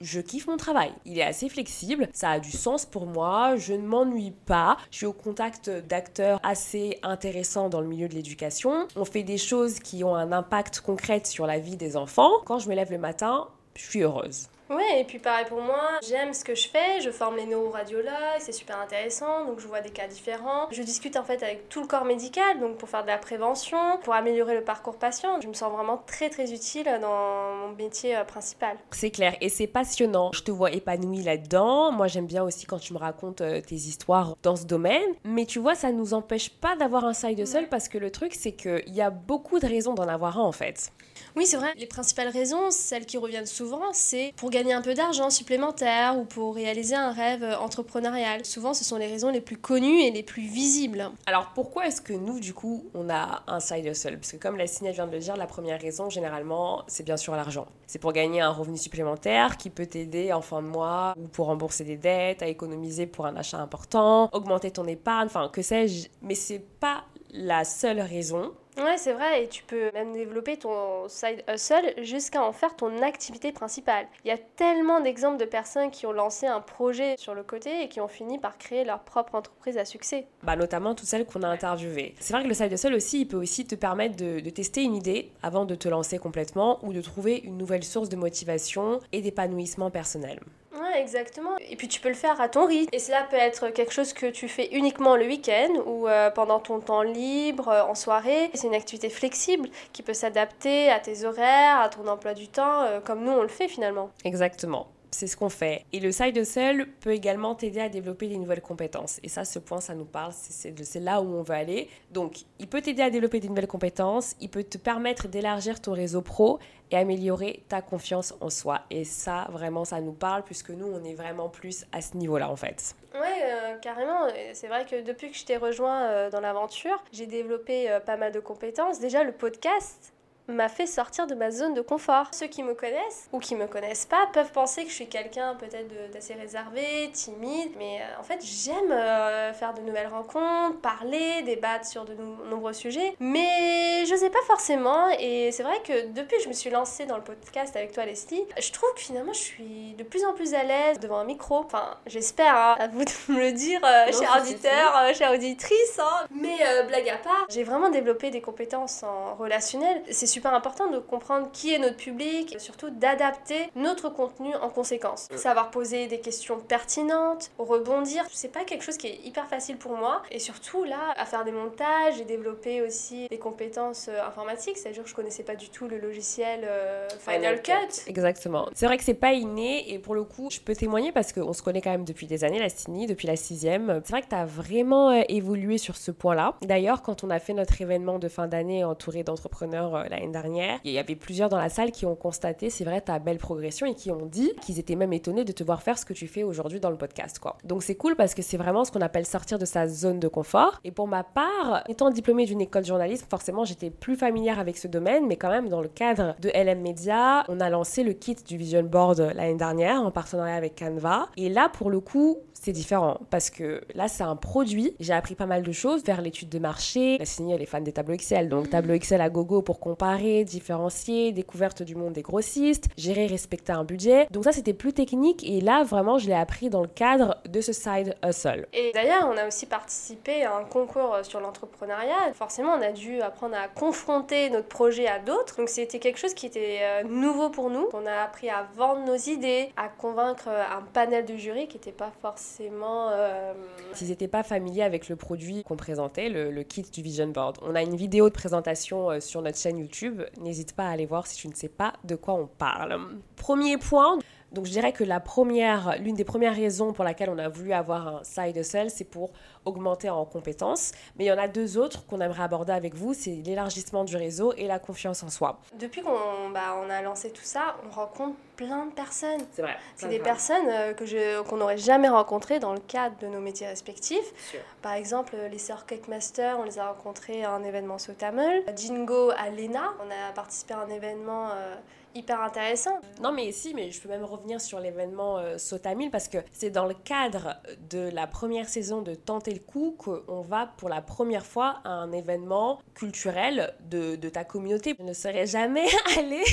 je 0.00 0.20
kiffe 0.20 0.46
mon 0.46 0.56
travail. 0.56 0.92
Il 1.04 1.18
est 1.18 1.22
assez 1.22 1.48
flexible, 1.48 2.08
ça 2.12 2.30
a 2.30 2.40
du 2.40 2.50
sens 2.50 2.86
pour 2.86 3.06
moi, 3.06 3.56
je 3.56 3.74
ne 3.74 3.86
m'ennuie 3.86 4.34
pas, 4.46 4.76
je 4.90 4.98
suis 4.98 5.06
au 5.06 5.12
contact 5.12 5.70
d'acteurs 5.70 6.40
assez 6.42 6.98
intéressants 7.02 7.68
dans 7.68 7.80
le 7.80 7.86
milieu 7.86 8.08
de 8.08 8.14
l'éducation. 8.14 8.86
On 8.96 9.04
fait 9.04 9.22
des 9.22 9.38
choses 9.38 9.78
qui 9.78 10.04
ont 10.04 10.14
un 10.14 10.32
impact 10.32 10.80
concret 10.80 11.22
sur 11.24 11.46
la 11.46 11.58
vie 11.58 11.76
des 11.76 11.96
enfants. 11.96 12.30
Quand 12.44 12.58
je 12.58 12.68
me 12.68 12.74
lève 12.74 12.90
le 12.90 12.98
matin, 12.98 13.48
je 13.74 13.82
suis 13.82 14.02
heureuse. 14.02 14.48
Ouais, 14.70 15.00
et 15.00 15.04
puis 15.04 15.18
pareil 15.18 15.46
pour 15.48 15.62
moi, 15.62 15.98
j'aime 16.06 16.34
ce 16.34 16.44
que 16.44 16.54
je 16.54 16.68
fais, 16.68 17.00
je 17.00 17.10
forme 17.10 17.36
les 17.36 17.46
neuroradiologues, 17.46 18.12
c'est 18.38 18.52
super 18.52 18.78
intéressant, 18.78 19.46
donc 19.46 19.60
je 19.60 19.66
vois 19.66 19.80
des 19.80 19.88
cas 19.88 20.06
différents. 20.06 20.68
Je 20.70 20.82
discute 20.82 21.16
en 21.16 21.24
fait 21.24 21.42
avec 21.42 21.70
tout 21.70 21.80
le 21.80 21.86
corps 21.86 22.04
médical, 22.04 22.60
donc 22.60 22.76
pour 22.76 22.88
faire 22.88 23.02
de 23.02 23.08
la 23.08 23.16
prévention, 23.16 23.78
pour 24.02 24.12
améliorer 24.12 24.54
le 24.54 24.62
parcours 24.62 24.96
patient. 24.96 25.40
Je 25.40 25.48
me 25.48 25.54
sens 25.54 25.72
vraiment 25.72 26.02
très 26.06 26.28
très 26.28 26.52
utile 26.52 26.84
dans 27.00 27.54
mon 27.56 27.74
métier 27.76 28.14
euh, 28.14 28.24
principal. 28.24 28.76
C'est 28.90 29.10
clair, 29.10 29.36
et 29.40 29.48
c'est 29.48 29.66
passionnant. 29.66 30.32
Je 30.34 30.42
te 30.42 30.50
vois 30.50 30.70
épanouie 30.70 31.22
là-dedans. 31.22 31.90
Moi 31.90 32.06
j'aime 32.06 32.26
bien 32.26 32.44
aussi 32.44 32.66
quand 32.66 32.78
tu 32.78 32.92
me 32.92 32.98
racontes 32.98 33.40
euh, 33.40 33.62
tes 33.62 33.74
histoires 33.74 34.36
dans 34.42 34.56
ce 34.56 34.66
domaine, 34.66 35.14
mais 35.24 35.46
tu 35.46 35.60
vois, 35.60 35.76
ça 35.76 35.92
nous 35.92 36.12
empêche 36.12 36.50
pas 36.50 36.76
d'avoir 36.76 37.06
un 37.06 37.14
side 37.14 37.46
seul 37.46 37.68
parce 37.70 37.88
que 37.88 37.96
le 37.96 38.10
truc 38.10 38.34
c'est 38.34 38.52
qu'il 38.52 38.94
y 38.94 39.00
a 39.00 39.08
beaucoup 39.08 39.60
de 39.60 39.66
raisons 39.66 39.94
d'en 39.94 40.08
avoir 40.08 40.38
un 40.38 40.42
en 40.42 40.52
fait. 40.52 40.92
Oui, 41.36 41.46
c'est 41.46 41.56
vrai. 41.56 41.72
Les 41.76 41.86
principales 41.86 42.28
raisons, 42.28 42.70
celles 42.70 43.06
qui 43.06 43.16
reviennent 43.16 43.46
souvent, 43.46 43.92
c'est 43.92 44.32
pour 44.36 44.50
gagner 44.50 44.57
un 44.66 44.82
peu 44.82 44.94
d'argent 44.94 45.30
supplémentaire 45.30 46.18
ou 46.18 46.24
pour 46.24 46.54
réaliser 46.54 46.94
un 46.94 47.12
rêve 47.12 47.44
entrepreneurial. 47.60 48.44
Souvent, 48.44 48.74
ce 48.74 48.84
sont 48.84 48.96
les 48.96 49.06
raisons 49.06 49.30
les 49.30 49.40
plus 49.40 49.56
connues 49.56 50.00
et 50.00 50.10
les 50.10 50.22
plus 50.22 50.42
visibles. 50.42 51.10
Alors, 51.26 51.52
pourquoi 51.54 51.86
est-ce 51.86 52.00
que 52.00 52.12
nous, 52.12 52.40
du 52.40 52.52
coup, 52.54 52.84
on 52.94 53.08
a 53.08 53.42
un 53.46 53.60
side 53.60 53.86
hustle? 53.86 54.16
Parce 54.18 54.32
que 54.32 54.36
comme 54.36 54.56
la 54.56 54.66
signale 54.66 54.94
vient 54.94 55.06
de 55.06 55.12
le 55.12 55.18
dire, 55.18 55.36
la 55.36 55.46
première 55.46 55.80
raison, 55.80 56.10
généralement, 56.10 56.82
c'est 56.88 57.04
bien 57.04 57.16
sûr 57.16 57.34
l'argent. 57.34 57.66
C'est 57.86 57.98
pour 57.98 58.12
gagner 58.12 58.40
un 58.40 58.50
revenu 58.50 58.76
supplémentaire 58.76 59.56
qui 59.56 59.70
peut 59.70 59.86
t'aider 59.86 60.32
en 60.32 60.42
fin 60.42 60.62
de 60.62 60.68
mois 60.68 61.14
ou 61.16 61.28
pour 61.28 61.46
rembourser 61.46 61.84
des 61.84 61.96
dettes, 61.96 62.42
à 62.42 62.48
économiser 62.48 63.06
pour 63.06 63.26
un 63.26 63.36
achat 63.36 63.58
important, 63.58 64.28
augmenter 64.32 64.70
ton 64.70 64.86
épargne, 64.86 65.26
enfin, 65.26 65.48
que 65.52 65.62
sais-je. 65.62 66.08
Mais 66.22 66.34
c'est 66.34 66.58
pas 66.58 67.04
la 67.30 67.64
seule 67.64 68.00
raison. 68.00 68.52
Ouais, 68.78 68.96
c'est 68.96 69.12
vrai, 69.12 69.44
et 69.44 69.48
tu 69.48 69.64
peux 69.64 69.90
même 69.92 70.12
développer 70.12 70.56
ton 70.56 71.08
side 71.08 71.42
hustle 71.52 71.94
jusqu'à 72.02 72.44
en 72.44 72.52
faire 72.52 72.76
ton 72.76 73.02
activité 73.02 73.50
principale. 73.50 74.06
Il 74.24 74.28
y 74.28 74.30
a 74.30 74.38
tellement 74.38 75.00
d'exemples 75.00 75.38
de 75.38 75.44
personnes 75.44 75.90
qui 75.90 76.06
ont 76.06 76.12
lancé 76.12 76.46
un 76.46 76.60
projet 76.60 77.16
sur 77.18 77.34
le 77.34 77.42
côté 77.42 77.82
et 77.82 77.88
qui 77.88 78.00
ont 78.00 78.08
fini 78.08 78.38
par 78.38 78.56
créer 78.56 78.84
leur 78.84 79.00
propre 79.00 79.34
entreprise 79.34 79.78
à 79.78 79.84
succès. 79.84 80.26
Bah, 80.44 80.54
notamment 80.54 80.94
toutes 80.94 81.08
celles 81.08 81.26
qu'on 81.26 81.42
a 81.42 81.48
interviewées. 81.48 82.14
C'est 82.20 82.32
vrai 82.32 82.44
que 82.44 82.48
le 82.48 82.54
side 82.54 82.72
hustle 82.72 82.94
aussi, 82.94 83.22
il 83.22 83.26
peut 83.26 83.36
aussi 83.36 83.66
te 83.66 83.74
permettre 83.74 84.16
de, 84.16 84.38
de 84.38 84.50
tester 84.50 84.84
une 84.84 84.94
idée 84.94 85.32
avant 85.42 85.64
de 85.64 85.74
te 85.74 85.88
lancer 85.88 86.18
complètement 86.18 86.78
ou 86.84 86.92
de 86.92 87.00
trouver 87.00 87.40
une 87.44 87.58
nouvelle 87.58 87.84
source 87.84 88.08
de 88.08 88.16
motivation 88.16 89.00
et 89.12 89.22
d'épanouissement 89.22 89.90
personnel. 89.90 90.38
Ouais, 90.80 91.00
exactement. 91.00 91.56
Et 91.58 91.76
puis 91.76 91.88
tu 91.88 92.00
peux 92.00 92.08
le 92.08 92.14
faire 92.14 92.40
à 92.40 92.48
ton 92.48 92.66
rythme. 92.66 92.88
Et 92.92 92.98
cela 92.98 93.24
peut 93.30 93.36
être 93.36 93.68
quelque 93.70 93.92
chose 93.92 94.12
que 94.12 94.26
tu 94.26 94.48
fais 94.48 94.68
uniquement 94.72 95.16
le 95.16 95.26
week-end 95.26 95.82
ou 95.86 96.08
euh, 96.08 96.30
pendant 96.30 96.60
ton 96.60 96.80
temps 96.80 97.02
libre, 97.02 97.68
euh, 97.68 97.82
en 97.82 97.94
soirée. 97.94 98.50
C'est 98.54 98.66
une 98.66 98.74
activité 98.74 99.08
flexible 99.08 99.68
qui 99.92 100.02
peut 100.02 100.14
s'adapter 100.14 100.90
à 100.90 101.00
tes 101.00 101.24
horaires, 101.24 101.80
à 101.80 101.88
ton 101.88 102.06
emploi 102.06 102.34
du 102.34 102.48
temps, 102.48 102.82
euh, 102.82 103.00
comme 103.00 103.24
nous 103.24 103.32
on 103.32 103.42
le 103.42 103.48
fait 103.48 103.68
finalement. 103.68 104.10
Exactement. 104.24 104.88
C'est 105.10 105.26
ce 105.26 105.36
qu'on 105.36 105.48
fait. 105.48 105.84
Et 105.92 106.00
le 106.00 106.12
side 106.12 106.36
hustle 106.36 106.86
peut 107.00 107.12
également 107.12 107.54
t'aider 107.54 107.80
à 107.80 107.88
développer 107.88 108.28
des 108.28 108.36
nouvelles 108.36 108.60
compétences. 108.60 109.20
Et 109.22 109.28
ça, 109.28 109.44
ce 109.44 109.58
point, 109.58 109.80
ça 109.80 109.94
nous 109.94 110.04
parle, 110.04 110.32
c'est 110.34 111.00
là 111.00 111.20
où 111.22 111.34
on 111.34 111.42
veut 111.42 111.54
aller. 111.54 111.88
Donc, 112.10 112.40
il 112.58 112.68
peut 112.68 112.80
t'aider 112.80 113.02
à 113.02 113.10
développer 113.10 113.40
des 113.40 113.48
nouvelles 113.48 113.66
compétences, 113.66 114.36
il 114.40 114.50
peut 114.50 114.64
te 114.64 114.78
permettre 114.78 115.28
d'élargir 115.28 115.80
ton 115.80 115.92
réseau 115.92 116.20
pro 116.20 116.58
et 116.90 116.96
améliorer 116.96 117.62
ta 117.68 117.82
confiance 117.82 118.34
en 118.40 118.50
soi. 118.50 118.82
Et 118.90 119.04
ça, 119.04 119.46
vraiment, 119.50 119.84
ça 119.84 120.00
nous 120.00 120.12
parle 120.12 120.42
puisque 120.42 120.70
nous, 120.70 120.86
on 120.86 121.04
est 121.04 121.14
vraiment 121.14 121.48
plus 121.48 121.86
à 121.92 122.00
ce 122.00 122.16
niveau-là, 122.16 122.50
en 122.50 122.56
fait. 122.56 122.94
Ouais, 123.14 123.42
euh, 123.44 123.76
carrément. 123.78 124.28
C'est 124.52 124.68
vrai 124.68 124.84
que 124.84 125.02
depuis 125.02 125.30
que 125.30 125.36
je 125.36 125.44
t'ai 125.44 125.56
rejoint 125.56 126.04
euh, 126.04 126.30
dans 126.30 126.40
l'aventure, 126.40 127.02
j'ai 127.12 127.26
développé 127.26 127.90
euh, 127.90 128.00
pas 128.00 128.16
mal 128.16 128.32
de 128.32 128.40
compétences. 128.40 129.00
Déjà, 129.00 129.24
le 129.24 129.32
podcast 129.32 130.12
m'a 130.48 130.68
fait 130.68 130.86
sortir 130.86 131.26
de 131.26 131.34
ma 131.34 131.50
zone 131.50 131.74
de 131.74 131.80
confort. 131.80 132.28
Ceux 132.32 132.46
qui 132.46 132.62
me 132.62 132.74
connaissent 132.74 133.28
ou 133.32 133.38
qui 133.38 133.54
me 133.54 133.66
connaissent 133.66 134.06
pas 134.06 134.26
peuvent 134.32 134.52
penser 134.52 134.84
que 134.84 134.90
je 134.90 134.94
suis 134.94 135.08
quelqu'un 135.08 135.54
peut-être 135.54 135.88
d'assez 136.12 136.34
réservé, 136.34 137.10
timide, 137.12 137.72
mais 137.78 138.00
euh, 138.00 138.20
en 138.20 138.22
fait 138.22 138.42
j'aime 138.42 138.90
euh, 138.90 139.52
faire 139.52 139.74
de 139.74 139.80
nouvelles 139.82 140.08
rencontres, 140.08 140.80
parler, 140.80 141.42
débattre 141.42 141.86
sur 141.86 142.04
de 142.04 142.14
nombreux 142.48 142.72
sujets, 142.72 143.14
mais 143.20 144.04
je 144.06 144.14
sais 144.14 144.30
pas 144.30 144.42
forcément 144.46 145.08
et 145.18 145.50
c'est 145.52 145.62
vrai 145.62 145.80
que 145.84 146.08
depuis 146.08 146.36
que 146.38 146.42
je 146.42 146.48
me 146.48 146.54
suis 146.54 146.70
lancée 146.70 147.06
dans 147.06 147.16
le 147.16 147.22
podcast 147.22 147.76
avec 147.76 147.92
toi 147.92 148.04
Leslie, 148.04 148.44
je 148.58 148.72
trouve 148.72 148.92
que 148.94 149.00
finalement 149.00 149.32
je 149.32 149.38
suis 149.38 149.94
de 149.98 150.04
plus 150.04 150.24
en 150.24 150.32
plus 150.32 150.54
à 150.54 150.62
l'aise 150.62 150.98
devant 151.00 151.18
un 151.18 151.24
micro. 151.24 151.56
Enfin, 151.56 151.96
j'espère, 152.06 152.54
hein, 152.54 152.76
à 152.78 152.88
vous 152.88 153.04
de 153.04 153.10
me 153.32 153.40
le 153.40 153.52
dire, 153.52 153.80
euh, 153.84 154.06
Non, 154.06 154.18
cher 154.18 154.36
si, 154.40 154.46
si, 154.46 154.52
auditeur, 154.54 154.96
euh, 154.96 155.14
chère 155.14 155.32
auditrice, 155.32 155.98
hein. 155.98 156.26
mais 156.30 156.56
euh, 156.66 156.82
blague 156.84 157.08
à 157.08 157.16
part, 157.16 157.46
j'ai 157.50 157.64
vraiment 157.64 157.90
développé 157.90 158.30
des 158.30 158.40
compétences 158.40 159.02
en 159.02 159.34
relationnel. 159.34 160.02
C'est 160.10 160.26
super 160.26 160.37
important 160.46 160.90
de 160.90 160.98
comprendre 160.98 161.48
qui 161.52 161.72
est 161.72 161.78
notre 161.78 161.96
public, 161.96 162.54
et 162.54 162.58
surtout 162.58 162.90
d'adapter 162.90 163.70
notre 163.74 164.08
contenu 164.08 164.54
en 164.56 164.68
conséquence. 164.68 165.28
Savoir 165.36 165.70
poser 165.70 166.06
des 166.06 166.20
questions 166.20 166.58
pertinentes, 166.58 167.50
rebondir, 167.58 168.24
c'est 168.30 168.52
pas 168.52 168.64
quelque 168.64 168.82
chose 168.84 168.96
qui 168.96 169.08
est 169.08 169.20
hyper 169.24 169.46
facile 169.48 169.76
pour 169.76 169.96
moi. 169.96 170.22
Et 170.30 170.38
surtout 170.38 170.84
là, 170.84 171.14
à 171.16 171.26
faire 171.26 171.44
des 171.44 171.52
montages, 171.52 172.16
j'ai 172.18 172.24
développé 172.24 172.82
aussi 172.82 173.28
des 173.28 173.38
compétences 173.38 174.08
euh, 174.08 174.26
informatiques, 174.26 174.76
c'est-à-dire 174.78 175.02
que 175.02 175.08
je 175.08 175.14
connaissais 175.14 175.42
pas 175.42 175.54
du 175.54 175.68
tout 175.68 175.88
le 175.88 175.98
logiciel 175.98 176.60
euh, 176.64 177.08
Final, 177.18 177.62
Cut. 177.62 177.72
Exactement. 178.06 178.68
C'est 178.74 178.86
vrai 178.86 178.96
que 178.96 179.04
c'est 179.04 179.14
pas 179.14 179.32
inné 179.32 179.92
et 179.92 179.98
pour 179.98 180.14
le 180.14 180.24
coup, 180.24 180.48
je 180.50 180.60
peux 180.60 180.74
témoigner 180.74 181.12
parce 181.12 181.32
qu'on 181.32 181.52
se 181.52 181.62
connaît 181.62 181.80
quand 181.80 181.90
même 181.90 182.04
depuis 182.04 182.26
des 182.26 182.44
années, 182.44 182.58
la 182.58 182.68
Stini, 182.68 183.06
depuis 183.06 183.26
la 183.26 183.36
sixième. 183.36 184.00
C'est 184.04 184.12
vrai 184.12 184.22
que 184.22 184.28
tu 184.28 184.34
as 184.34 184.46
vraiment 184.46 185.10
euh, 185.10 185.22
évolué 185.28 185.78
sur 185.78 185.96
ce 185.96 186.10
point-là. 186.10 186.54
D'ailleurs, 186.62 187.02
quand 187.02 187.24
on 187.24 187.30
a 187.30 187.38
fait 187.38 187.54
notre 187.54 187.80
événement 187.80 188.18
de 188.18 188.28
fin 188.28 188.48
d'année 188.48 188.84
entouré 188.84 189.22
d'entrepreneurs 189.22 189.94
euh, 189.94 190.04
l'année 190.10 190.27
dernière, 190.32 190.78
il 190.84 190.92
y 190.92 190.98
avait 190.98 191.16
plusieurs 191.16 191.48
dans 191.48 191.58
la 191.58 191.68
salle 191.68 191.90
qui 191.90 192.06
ont 192.06 192.16
constaté, 192.16 192.70
c'est 192.70 192.84
vrai, 192.84 193.00
ta 193.00 193.18
belle 193.18 193.38
progression 193.38 193.86
et 193.86 193.94
qui 193.94 194.10
ont 194.10 194.26
dit 194.26 194.52
qu'ils 194.62 194.78
étaient 194.78 194.96
même 194.96 195.12
étonnés 195.12 195.44
de 195.44 195.52
te 195.52 195.64
voir 195.64 195.82
faire 195.82 195.98
ce 195.98 196.04
que 196.04 196.12
tu 196.12 196.26
fais 196.26 196.42
aujourd'hui 196.42 196.80
dans 196.80 196.90
le 196.90 196.96
podcast, 196.96 197.38
quoi. 197.38 197.56
Donc 197.64 197.82
c'est 197.82 197.94
cool 197.94 198.16
parce 198.16 198.34
que 198.34 198.42
c'est 198.42 198.56
vraiment 198.56 198.84
ce 198.84 198.92
qu'on 198.92 199.00
appelle 199.00 199.26
sortir 199.26 199.58
de 199.58 199.64
sa 199.64 199.86
zone 199.88 200.20
de 200.20 200.28
confort. 200.28 200.80
Et 200.84 200.90
pour 200.90 201.08
ma 201.08 201.24
part, 201.24 201.84
étant 201.88 202.10
diplômée 202.10 202.46
d'une 202.46 202.60
école 202.60 202.82
de 202.82 202.88
journalisme, 202.88 203.26
forcément, 203.28 203.64
j'étais 203.64 203.90
plus 203.90 204.16
familière 204.16 204.58
avec 204.58 204.78
ce 204.78 204.88
domaine, 204.88 205.26
mais 205.26 205.36
quand 205.36 205.50
même, 205.50 205.68
dans 205.68 205.80
le 205.80 205.88
cadre 205.88 206.34
de 206.40 206.50
LM 206.50 206.80
Media, 206.80 207.44
on 207.48 207.60
a 207.60 207.70
lancé 207.70 208.02
le 208.02 208.12
kit 208.12 208.36
du 208.46 208.56
Vision 208.56 208.82
Board 208.82 209.20
l'année 209.34 209.54
dernière 209.54 210.02
en 210.02 210.10
partenariat 210.10 210.54
avec 210.54 210.78
Canva. 210.78 211.28
Et 211.36 211.48
là, 211.48 211.68
pour 211.68 211.90
le 211.90 212.00
coup, 212.00 212.38
c'est 212.52 212.72
différent 212.72 213.18
parce 213.30 213.50
que 213.50 213.82
là, 213.94 214.08
c'est 214.08 214.24
un 214.24 214.36
produit. 214.36 214.94
J'ai 215.00 215.12
appris 215.12 215.34
pas 215.34 215.46
mal 215.46 215.62
de 215.62 215.72
choses 215.72 216.04
vers 216.04 216.20
l'étude 216.20 216.48
de 216.48 216.58
marché. 216.58 217.18
La 217.18 217.24
Signy, 217.24 217.52
elle 217.52 217.62
est 217.62 217.66
fan 217.66 217.84
des 217.84 217.92
tableaux 217.92 218.14
Excel. 218.14 218.48
Donc, 218.48 218.70
tableau 218.70 218.94
Excel 218.94 219.20
à 219.20 219.30
gogo 219.30 219.62
pour 219.62 219.80
comparer, 219.80 220.17
différencier, 220.44 221.32
découverte 221.32 221.82
du 221.82 221.94
monde 221.94 222.12
des 222.12 222.22
grossistes, 222.22 222.86
gérer, 222.96 223.26
respecter 223.26 223.72
un 223.72 223.84
budget. 223.84 224.26
Donc, 224.30 224.44
ça, 224.44 224.52
c'était 224.52 224.72
plus 224.72 224.92
technique. 224.92 225.44
Et 225.48 225.60
là, 225.60 225.84
vraiment, 225.84 226.18
je 226.18 226.26
l'ai 226.26 226.34
appris 226.34 226.70
dans 226.70 226.82
le 226.82 226.88
cadre 226.88 227.36
de 227.48 227.60
ce 227.60 227.72
side 227.72 228.14
hustle. 228.24 228.66
Et 228.72 228.92
d'ailleurs, 228.92 229.28
on 229.32 229.36
a 229.36 229.46
aussi 229.46 229.66
participé 229.66 230.44
à 230.44 230.56
un 230.56 230.64
concours 230.64 231.16
sur 231.22 231.40
l'entrepreneuriat. 231.40 232.32
Forcément, 232.34 232.72
on 232.78 232.82
a 232.82 232.92
dû 232.92 233.20
apprendre 233.20 233.56
à 233.56 233.68
confronter 233.68 234.50
notre 234.50 234.68
projet 234.68 235.06
à 235.06 235.18
d'autres. 235.18 235.56
Donc, 235.56 235.68
c'était 235.68 235.98
quelque 235.98 236.18
chose 236.18 236.34
qui 236.34 236.46
était 236.46 236.78
euh, 236.82 237.02
nouveau 237.04 237.50
pour 237.50 237.70
nous. 237.70 237.88
On 237.92 238.06
a 238.06 238.22
appris 238.22 238.48
à 238.50 238.66
vendre 238.76 239.04
nos 239.06 239.16
idées, 239.16 239.70
à 239.76 239.88
convaincre 239.88 240.48
euh, 240.48 240.62
un 240.76 240.82
panel 240.92 241.24
de 241.24 241.36
jury 241.36 241.68
qui 241.68 241.76
n'était 241.76 241.92
pas 241.92 242.12
forcément. 242.22 243.08
euh, 243.10 243.52
S'ils 243.92 244.08
n'étaient 244.08 244.28
pas 244.28 244.42
familiers 244.42 244.82
avec 244.82 245.08
le 245.08 245.16
produit 245.16 245.62
qu'on 245.64 245.76
présentait, 245.76 246.28
le, 246.28 246.50
le 246.50 246.62
kit 246.62 246.82
du 246.82 247.02
Vision 247.02 247.28
Board, 247.28 247.58
on 247.62 247.74
a 247.74 247.82
une 247.82 247.96
vidéo 247.96 248.28
de 248.28 248.34
présentation 248.34 249.10
euh, 249.10 249.20
sur 249.20 249.42
notre 249.42 249.58
chaîne 249.58 249.78
YouTube. 249.78 249.97
N'hésite 250.40 250.74
pas 250.74 250.88
à 250.88 250.90
aller 250.90 251.06
voir 251.06 251.26
si 251.26 251.36
tu 251.36 251.48
ne 251.48 251.54
sais 251.54 251.68
pas 251.68 251.94
de 252.04 252.14
quoi 252.14 252.34
on 252.34 252.46
parle. 252.46 252.98
Premier 253.36 253.78
point. 253.78 254.18
Donc 254.52 254.64
je 254.64 254.70
dirais 254.70 254.92
que 254.92 255.04
la 255.04 255.20
première, 255.20 255.96
l'une 256.00 256.14
des 256.14 256.24
premières 256.24 256.54
raisons 256.54 256.92
pour 256.92 257.04
laquelle 257.04 257.30
on 257.30 257.38
a 257.38 257.48
voulu 257.48 257.72
avoir 257.72 258.08
un 258.08 258.24
side 258.24 258.56
hustle, 258.56 258.90
c'est 258.90 259.04
pour 259.04 259.30
augmenter 259.64 260.08
en 260.08 260.24
compétences. 260.24 260.92
Mais 261.16 261.24
il 261.24 261.28
y 261.28 261.32
en 261.32 261.38
a 261.38 261.48
deux 261.48 261.76
autres 261.76 262.06
qu'on 262.06 262.20
aimerait 262.20 262.42
aborder 262.42 262.72
avec 262.72 262.94
vous, 262.94 263.12
c'est 263.14 263.42
l'élargissement 263.44 264.04
du 264.04 264.16
réseau 264.16 264.52
et 264.56 264.66
la 264.66 264.78
confiance 264.78 265.22
en 265.22 265.28
soi. 265.28 265.60
Depuis 265.78 266.02
qu'on 266.02 266.50
bah, 266.54 266.76
on 266.82 266.88
a 266.90 267.02
lancé 267.02 267.30
tout 267.30 267.44
ça, 267.44 267.76
on 267.86 267.90
rencontre 267.90 268.36
plein 268.56 268.86
de 268.86 268.92
personnes. 268.92 269.42
C'est 269.52 269.62
vrai. 269.62 269.76
C'est 269.96 270.08
des 270.08 270.18
personnes 270.18 270.68
euh, 270.68 270.92
que 270.92 271.06
je 271.06 271.42
qu'on 271.42 271.58
n'aurait 271.58 271.78
jamais 271.78 272.08
rencontrées 272.08 272.58
dans 272.58 272.72
le 272.72 272.80
cadre 272.80 273.16
de 273.18 273.26
nos 273.28 273.40
métiers 273.40 273.68
respectifs. 273.68 274.56
Par 274.82 274.94
exemple, 274.94 275.34
euh, 275.36 275.48
les 275.48 275.58
sœurs 275.58 275.86
Cakemaster, 275.86 276.58
on 276.58 276.64
les 276.64 276.78
a 276.78 276.88
rencontrées 276.88 277.44
à 277.44 277.52
un 277.52 277.62
événement 277.62 277.98
Sotamel. 277.98 278.64
Jingo 278.76 279.30
à 279.30 279.50
l'ENA, 279.50 279.94
on 280.04 280.10
a 280.10 280.32
participé 280.34 280.74
à 280.74 280.80
un 280.80 280.88
événement 280.88 281.50
euh, 281.50 281.76
hyper 282.18 282.42
intéressant. 282.42 282.98
Non, 283.22 283.32
mais 283.32 283.52
si, 283.52 283.74
mais 283.74 283.90
je 283.90 284.00
peux 284.00 284.08
même 284.08 284.24
revenir 284.24 284.60
sur 284.60 284.80
l'événement 284.80 285.38
euh, 285.38 285.58
Sotamil 285.58 286.10
parce 286.10 286.28
que 286.28 286.38
c'est 286.52 286.70
dans 286.70 286.86
le 286.86 286.94
cadre 286.94 287.56
de 287.90 288.10
la 288.10 288.26
première 288.26 288.68
saison 288.68 289.02
de 289.02 289.14
Tenter 289.14 289.52
le 289.52 289.60
coup 289.60 289.96
qu'on 289.98 290.40
va 290.42 290.66
pour 290.76 290.88
la 290.88 291.00
première 291.00 291.46
fois 291.46 291.80
à 291.84 291.90
un 291.90 292.12
événement 292.12 292.80
culturel 292.94 293.74
de, 293.88 294.16
de 294.16 294.28
ta 294.28 294.44
communauté. 294.44 294.94
Je 294.98 295.04
ne 295.04 295.12
serais 295.12 295.46
jamais 295.46 295.86
allée 296.18 296.44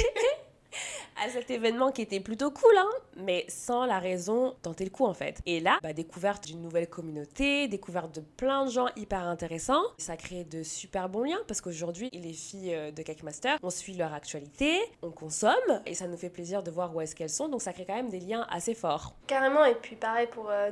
à 1.23 1.29
cet 1.29 1.49
événement 1.51 1.91
qui 1.91 2.01
était 2.01 2.19
plutôt 2.19 2.51
cool, 2.51 2.77
hein, 2.77 2.89
mais 3.17 3.45
sans 3.47 3.85
la 3.85 3.99
raison 3.99 4.55
tenter 4.61 4.83
le 4.83 4.89
coup 4.89 5.05
en 5.05 5.13
fait. 5.13 5.39
Et 5.45 5.59
là, 5.59 5.79
bah, 5.81 5.93
découverte 5.93 6.45
d'une 6.45 6.61
nouvelle 6.61 6.89
communauté, 6.89 7.67
découverte 7.67 8.15
de 8.15 8.21
plein 8.21 8.65
de 8.65 8.71
gens 8.71 8.87
hyper 8.95 9.23
intéressants. 9.23 9.83
Ça 9.97 10.17
crée 10.17 10.43
de 10.43 10.63
super 10.63 11.09
bons 11.09 11.23
liens 11.23 11.41
parce 11.47 11.61
qu'aujourd'hui, 11.61 12.09
les 12.13 12.33
filles 12.33 12.73
euh, 12.73 12.91
de 12.91 13.01
Cake 13.01 13.23
Master, 13.23 13.57
on 13.63 13.69
suit 13.69 13.95
leur 13.95 14.13
actualité, 14.13 14.79
on 15.01 15.11
consomme 15.11 15.51
et 15.85 15.93
ça 15.93 16.07
nous 16.07 16.17
fait 16.17 16.29
plaisir 16.29 16.63
de 16.63 16.71
voir 16.71 16.95
où 16.95 17.01
est-ce 17.01 17.15
qu'elles 17.15 17.29
sont. 17.29 17.47
Donc 17.47 17.61
ça 17.61 17.73
crée 17.73 17.85
quand 17.85 17.95
même 17.95 18.09
des 18.09 18.19
liens 18.19 18.45
assez 18.49 18.73
forts. 18.73 19.15
Carrément, 19.27 19.65
et 19.65 19.75
puis 19.75 19.95
pareil 19.95 20.27
pour 20.27 20.49
euh, 20.49 20.71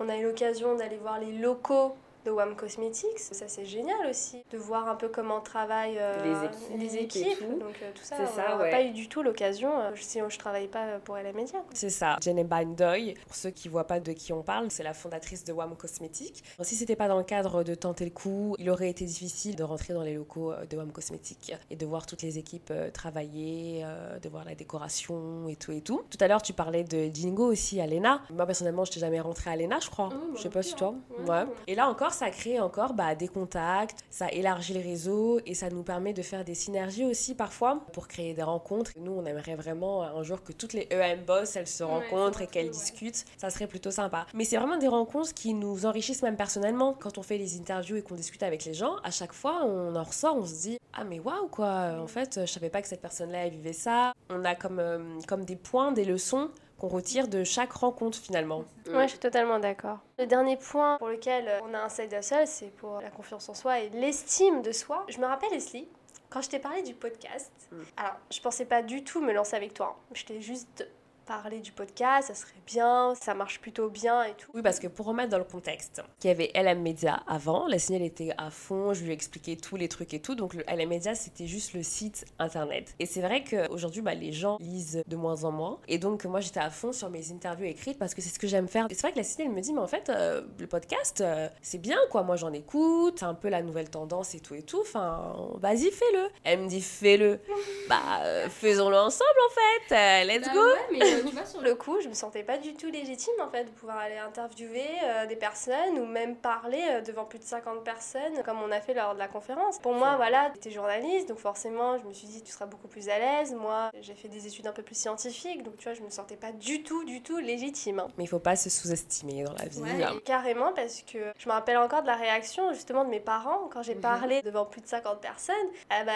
on 0.00 0.08
a 0.08 0.16
eu 0.16 0.24
l'occasion 0.24 0.74
d'aller 0.74 0.96
voir 0.96 1.18
les 1.18 1.32
locaux 1.32 1.94
de 2.24 2.30
WAM 2.30 2.54
Cosmetics. 2.56 3.18
Ça, 3.18 3.46
c'est 3.48 3.64
génial 3.64 4.06
aussi, 4.08 4.42
de 4.50 4.58
voir 4.58 4.88
un 4.88 4.94
peu 4.96 5.08
comment 5.08 5.40
travaillent 5.40 5.98
euh, 5.98 6.22
Les 6.24 6.46
équipes 6.46 6.80
les 6.80 6.96
et 6.96 7.02
équipes. 7.04 7.38
tout. 7.38 7.58
Donc 7.58 7.74
euh, 7.82 7.90
tout 7.94 8.02
ça, 8.02 8.16
on 8.18 8.36
n'a 8.36 8.56
ouais. 8.58 8.70
pas 8.70 8.82
eu 8.82 8.90
du 8.90 9.08
tout 9.08 9.22
l'occasion, 9.22 9.70
euh, 9.80 9.90
sinon 9.96 10.28
je 10.28 10.38
travaille 10.38 10.68
pas 10.68 10.98
pour 11.04 11.16
LA 11.16 11.32
Media. 11.32 11.62
C'est 11.74 11.90
ça. 11.90 12.16
Jenny 12.20 12.44
Bandoy, 12.44 13.14
pour 13.26 13.34
ceux 13.36 13.50
qui 13.50 13.68
voient 13.68 13.86
pas 13.86 14.00
de 14.00 14.12
qui 14.12 14.32
on 14.32 14.42
parle, 14.42 14.70
c'est 14.70 14.82
la 14.82 14.94
fondatrice 14.94 15.44
de 15.44 15.52
WAM 15.52 15.76
Cosmétiques. 15.76 16.42
Si 16.62 16.76
c'était 16.76 16.96
pas 16.96 17.08
dans 17.08 17.18
le 17.18 17.24
cadre 17.24 17.62
de 17.62 17.74
tenter 17.74 18.04
le 18.04 18.10
coup, 18.10 18.54
il 18.58 18.68
aurait 18.70 18.90
été 18.90 19.04
difficile 19.04 19.56
de 19.56 19.62
rentrer 19.62 19.94
dans 19.94 20.02
les 20.02 20.14
locaux 20.14 20.52
euh, 20.52 20.64
de 20.66 20.76
WAM 20.76 20.92
Cosmétiques 20.92 21.54
et 21.70 21.76
de 21.76 21.86
voir 21.86 22.06
toutes 22.06 22.22
les 22.22 22.38
équipes 22.38 22.70
euh, 22.70 22.90
travailler, 22.90 23.82
euh, 23.84 24.18
de 24.18 24.28
voir 24.28 24.44
la 24.44 24.54
décoration 24.54 25.48
et 25.48 25.56
tout 25.56 25.72
et 25.72 25.80
tout. 25.80 26.02
Tout 26.10 26.18
à 26.20 26.28
l'heure, 26.28 26.42
tu 26.42 26.52
parlais 26.52 26.84
de 26.84 27.10
Jingo 27.12 27.50
aussi 27.50 27.80
à 27.80 27.86
l'ENA. 27.86 28.22
Moi, 28.30 28.46
personnellement, 28.46 28.84
je 28.84 28.92
t'ai 28.92 29.00
jamais 29.00 29.20
rentré 29.20 29.50
à 29.50 29.56
l'ENA, 29.56 29.78
je 29.80 29.90
crois. 29.90 30.08
Mmh, 30.08 30.12
moi 30.14 30.26
je 30.36 30.42
sais 30.42 30.48
non 30.48 30.52
pas 30.54 30.62
si 30.62 30.74
toi. 30.74 30.94
hein. 30.94 31.24
Ouais. 31.46 31.52
Et 31.66 31.74
là 31.74 31.88
encore, 31.88 32.09
ça 32.12 32.30
crée 32.30 32.60
encore 32.60 32.92
bah, 32.94 33.14
des 33.14 33.28
contacts, 33.28 33.98
ça 34.10 34.28
élargit 34.30 34.74
le 34.74 34.80
réseau 34.80 35.40
et 35.46 35.54
ça 35.54 35.68
nous 35.70 35.82
permet 35.82 36.12
de 36.12 36.22
faire 36.22 36.44
des 36.44 36.54
synergies 36.54 37.04
aussi 37.04 37.34
parfois 37.34 37.80
pour 37.92 38.08
créer 38.08 38.34
des 38.34 38.42
rencontres. 38.42 38.92
Nous, 38.98 39.12
on 39.12 39.24
aimerait 39.24 39.54
vraiment 39.56 40.02
un 40.02 40.22
jour 40.22 40.42
que 40.42 40.52
toutes 40.52 40.72
les 40.72 40.88
EM 40.90 41.24
boss, 41.24 41.56
elles 41.56 41.66
se 41.66 41.84
Ouais, 41.84 41.90
rencontrent 41.90 42.42
et 42.42 42.46
qu'elles 42.46 42.66
ouais. 42.66 42.70
discutent. 42.70 43.24
Ça 43.38 43.50
serait 43.50 43.66
plutôt 43.66 43.90
sympa. 43.90 44.26
Mais 44.34 44.44
c'est 44.44 44.56
vraiment 44.56 44.76
des 44.76 44.88
rencontres 44.88 45.34
qui 45.34 45.54
nous 45.54 45.86
enrichissent 45.86 46.22
même 46.22 46.36
personnellement. 46.36 46.94
Quand 46.98 47.18
on 47.18 47.22
fait 47.22 47.38
les 47.38 47.56
interviews 47.58 47.96
et 47.96 48.02
qu'on 48.02 48.14
discute 48.14 48.42
avec 48.42 48.64
les 48.64 48.74
gens, 48.74 48.96
à 49.04 49.10
chaque 49.10 49.32
fois, 49.32 49.64
on 49.64 49.94
en 49.96 50.02
ressort, 50.02 50.36
on 50.36 50.46
se 50.46 50.54
dit 50.62 50.78
Ah, 50.92 51.04
mais 51.04 51.18
waouh, 51.20 51.48
quoi. 51.48 51.96
En 52.00 52.06
fait, 52.06 52.40
je 52.40 52.50
savais 52.52 52.70
pas 52.70 52.82
que 52.82 52.88
cette 52.88 53.00
personne-là, 53.02 53.48
vivait 53.48 53.72
ça. 53.72 54.12
On 54.28 54.44
a 54.44 54.54
comme, 54.54 54.78
euh, 54.78 55.18
comme 55.26 55.44
des 55.44 55.56
points, 55.56 55.92
des 55.92 56.04
leçons 56.04 56.50
qu'on 56.80 56.88
retire 56.88 57.28
de 57.28 57.44
chaque 57.44 57.72
rencontre 57.72 58.18
finalement. 58.18 58.64
Ouais, 58.88 59.04
je 59.04 59.10
suis 59.10 59.18
totalement 59.18 59.58
d'accord. 59.58 59.98
Le 60.18 60.26
dernier 60.26 60.56
point 60.56 60.96
pour 60.98 61.08
lequel 61.08 61.46
euh, 61.46 61.60
on 61.68 61.74
a 61.74 61.78
un 61.80 61.88
side 61.88 62.12
hustle, 62.18 62.46
c'est 62.46 62.74
pour 62.76 63.00
la 63.00 63.10
confiance 63.10 63.48
en 63.48 63.54
soi 63.54 63.80
et 63.80 63.90
l'estime 63.90 64.62
de 64.62 64.72
soi. 64.72 65.04
Je 65.08 65.18
me 65.18 65.26
rappelle, 65.26 65.50
Leslie, 65.50 65.86
quand 66.30 66.40
je 66.42 66.48
t'ai 66.48 66.58
parlé 66.58 66.82
du 66.82 66.94
podcast, 66.94 67.52
Mm. 67.72 67.82
alors 67.98 68.16
je 68.32 68.40
pensais 68.40 68.64
pas 68.64 68.82
du 68.82 69.04
tout 69.04 69.20
me 69.20 69.32
lancer 69.32 69.54
avec 69.54 69.74
toi. 69.74 69.94
hein. 69.96 70.02
Je 70.12 70.24
t'ai 70.24 70.40
juste 70.40 70.88
parler 71.30 71.60
du 71.60 71.70
podcast, 71.70 72.26
ça 72.26 72.34
serait 72.34 72.50
bien, 72.66 73.14
ça 73.14 73.34
marche 73.34 73.60
plutôt 73.60 73.88
bien 73.88 74.24
et 74.24 74.32
tout. 74.34 74.50
Oui, 74.52 74.62
parce 74.62 74.80
que 74.80 74.88
pour 74.88 75.06
remettre 75.06 75.28
dans 75.30 75.38
le 75.38 75.44
contexte, 75.44 76.02
qu'il 76.18 76.26
y 76.28 76.32
avait 76.32 76.50
LM 76.60 76.82
Media 76.82 77.22
avant, 77.28 77.68
la 77.68 77.78
signal 77.78 78.02
était 78.02 78.32
à 78.36 78.50
fond, 78.50 78.94
je 78.94 79.04
lui 79.04 79.10
ai 79.10 79.12
expliqué 79.12 79.56
tous 79.56 79.76
les 79.76 79.86
trucs 79.88 80.12
et 80.12 80.18
tout, 80.20 80.34
donc 80.34 80.54
le 80.54 80.64
LM 80.68 80.88
Media 80.88 81.14
c'était 81.14 81.46
juste 81.46 81.72
le 81.74 81.84
site 81.84 82.24
internet. 82.40 82.96
Et 82.98 83.06
c'est 83.06 83.20
vrai 83.20 83.44
qu'aujourd'hui, 83.44 84.02
bah, 84.02 84.14
les 84.14 84.32
gens 84.32 84.56
lisent 84.58 85.04
de 85.06 85.16
moins 85.16 85.44
en 85.44 85.52
moins, 85.52 85.78
et 85.86 85.98
donc 85.98 86.24
moi 86.24 86.40
j'étais 86.40 86.58
à 86.58 86.68
fond 86.68 86.90
sur 86.92 87.10
mes 87.10 87.30
interviews 87.30 87.66
écrites 87.66 87.96
parce 88.00 88.12
que 88.12 88.22
c'est 88.22 88.30
ce 88.34 88.38
que 88.40 88.48
j'aime 88.48 88.66
faire. 88.66 88.86
Et 88.90 88.94
c'est 88.94 89.02
vrai 89.02 89.12
que 89.12 89.18
la 89.18 89.22
signal 89.22 89.52
me 89.52 89.60
dit, 89.60 89.72
mais 89.72 89.78
en 89.78 89.86
fait, 89.86 90.08
euh, 90.08 90.42
le 90.58 90.66
podcast, 90.66 91.20
euh, 91.20 91.48
c'est 91.62 91.78
bien 91.78 91.98
quoi, 92.10 92.24
moi 92.24 92.34
j'en 92.34 92.52
écoute, 92.52 93.20
c'est 93.20 93.24
un 93.24 93.34
peu 93.34 93.50
la 93.50 93.62
nouvelle 93.62 93.88
tendance 93.88 94.34
et 94.34 94.40
tout 94.40 94.56
et 94.56 94.62
tout, 94.62 94.80
enfin, 94.80 95.36
vas-y, 95.60 95.92
fais-le. 95.92 96.26
Elle 96.42 96.58
me 96.62 96.68
dit, 96.68 96.80
fais-le. 96.82 97.38
bah, 97.88 98.00
euh, 98.24 98.48
faisons-le 98.48 98.96
ensemble 98.96 99.30
en 99.48 99.54
fait, 99.88 100.24
let's 100.26 100.46
Bah 100.48 100.52
go. 100.54 100.60
ouais, 100.60 100.98
mais 100.98 101.19
tu 101.28 101.34
vois, 101.34 101.44
sur 101.46 101.60
le 101.60 101.74
coup, 101.74 102.00
je 102.00 102.08
me 102.08 102.14
sentais 102.14 102.42
pas 102.42 102.58
du 102.58 102.74
tout 102.74 102.88
légitime 102.90 103.34
en 103.40 103.48
fait 103.50 103.64
de 103.64 103.70
pouvoir 103.70 103.98
aller 103.98 104.18
interviewer 104.18 104.86
euh, 105.04 105.26
des 105.26 105.36
personnes 105.36 105.98
ou 105.98 106.06
même 106.06 106.36
parler 106.36 106.82
euh, 106.90 107.00
devant 107.00 107.24
plus 107.24 107.38
de 107.38 107.44
50 107.44 107.82
personnes 107.84 108.42
comme 108.44 108.60
on 108.62 108.70
a 108.70 108.80
fait 108.80 108.94
lors 108.94 109.14
de 109.14 109.18
la 109.18 109.28
conférence. 109.28 109.78
Pour 109.78 109.92
moi, 109.94 110.16
voilà, 110.16 110.52
tu 110.60 110.68
es 110.68 110.70
journaliste, 110.70 111.28
donc 111.28 111.38
forcément, 111.38 111.98
je 111.98 112.04
me 112.04 112.12
suis 112.12 112.26
dit 112.26 112.42
tu 112.42 112.52
seras 112.52 112.66
beaucoup 112.66 112.88
plus 112.88 113.08
à 113.08 113.18
l'aise. 113.18 113.54
Moi, 113.54 113.90
j'ai 114.00 114.14
fait 114.14 114.28
des 114.28 114.46
études 114.46 114.66
un 114.66 114.72
peu 114.72 114.82
plus 114.82 114.96
scientifiques, 114.96 115.62
donc 115.62 115.76
tu 115.76 115.84
vois, 115.84 115.94
je 115.94 116.02
me 116.02 116.10
sentais 116.10 116.36
pas 116.36 116.52
du 116.52 116.82
tout, 116.82 117.04
du 117.04 117.22
tout 117.22 117.38
légitime. 117.38 117.98
hein. 118.00 118.08
Mais 118.18 118.24
il 118.24 118.28
faut 118.28 118.38
pas 118.38 118.56
se 118.56 118.70
sous-estimer 118.70 119.44
dans 119.44 119.52
la 119.54 119.66
vie. 119.66 119.80
Ouais, 119.80 120.20
carrément 120.24 120.72
parce 120.72 121.02
que 121.02 121.18
je 121.38 121.48
me 121.48 121.52
rappelle 121.52 121.76
encore 121.78 122.02
de 122.02 122.06
la 122.06 122.16
réaction 122.16 122.72
justement 122.72 123.04
de 123.04 123.10
mes 123.10 123.20
parents 123.20 123.68
quand 123.72 123.82
j'ai 123.82 123.94
Mhm. 123.94 124.00
parlé 124.00 124.42
devant 124.42 124.64
plus 124.64 124.80
de 124.80 124.86
50 124.86 125.20
personnes. 125.20 125.54
Ah 125.90 126.04
bah, 126.04 126.12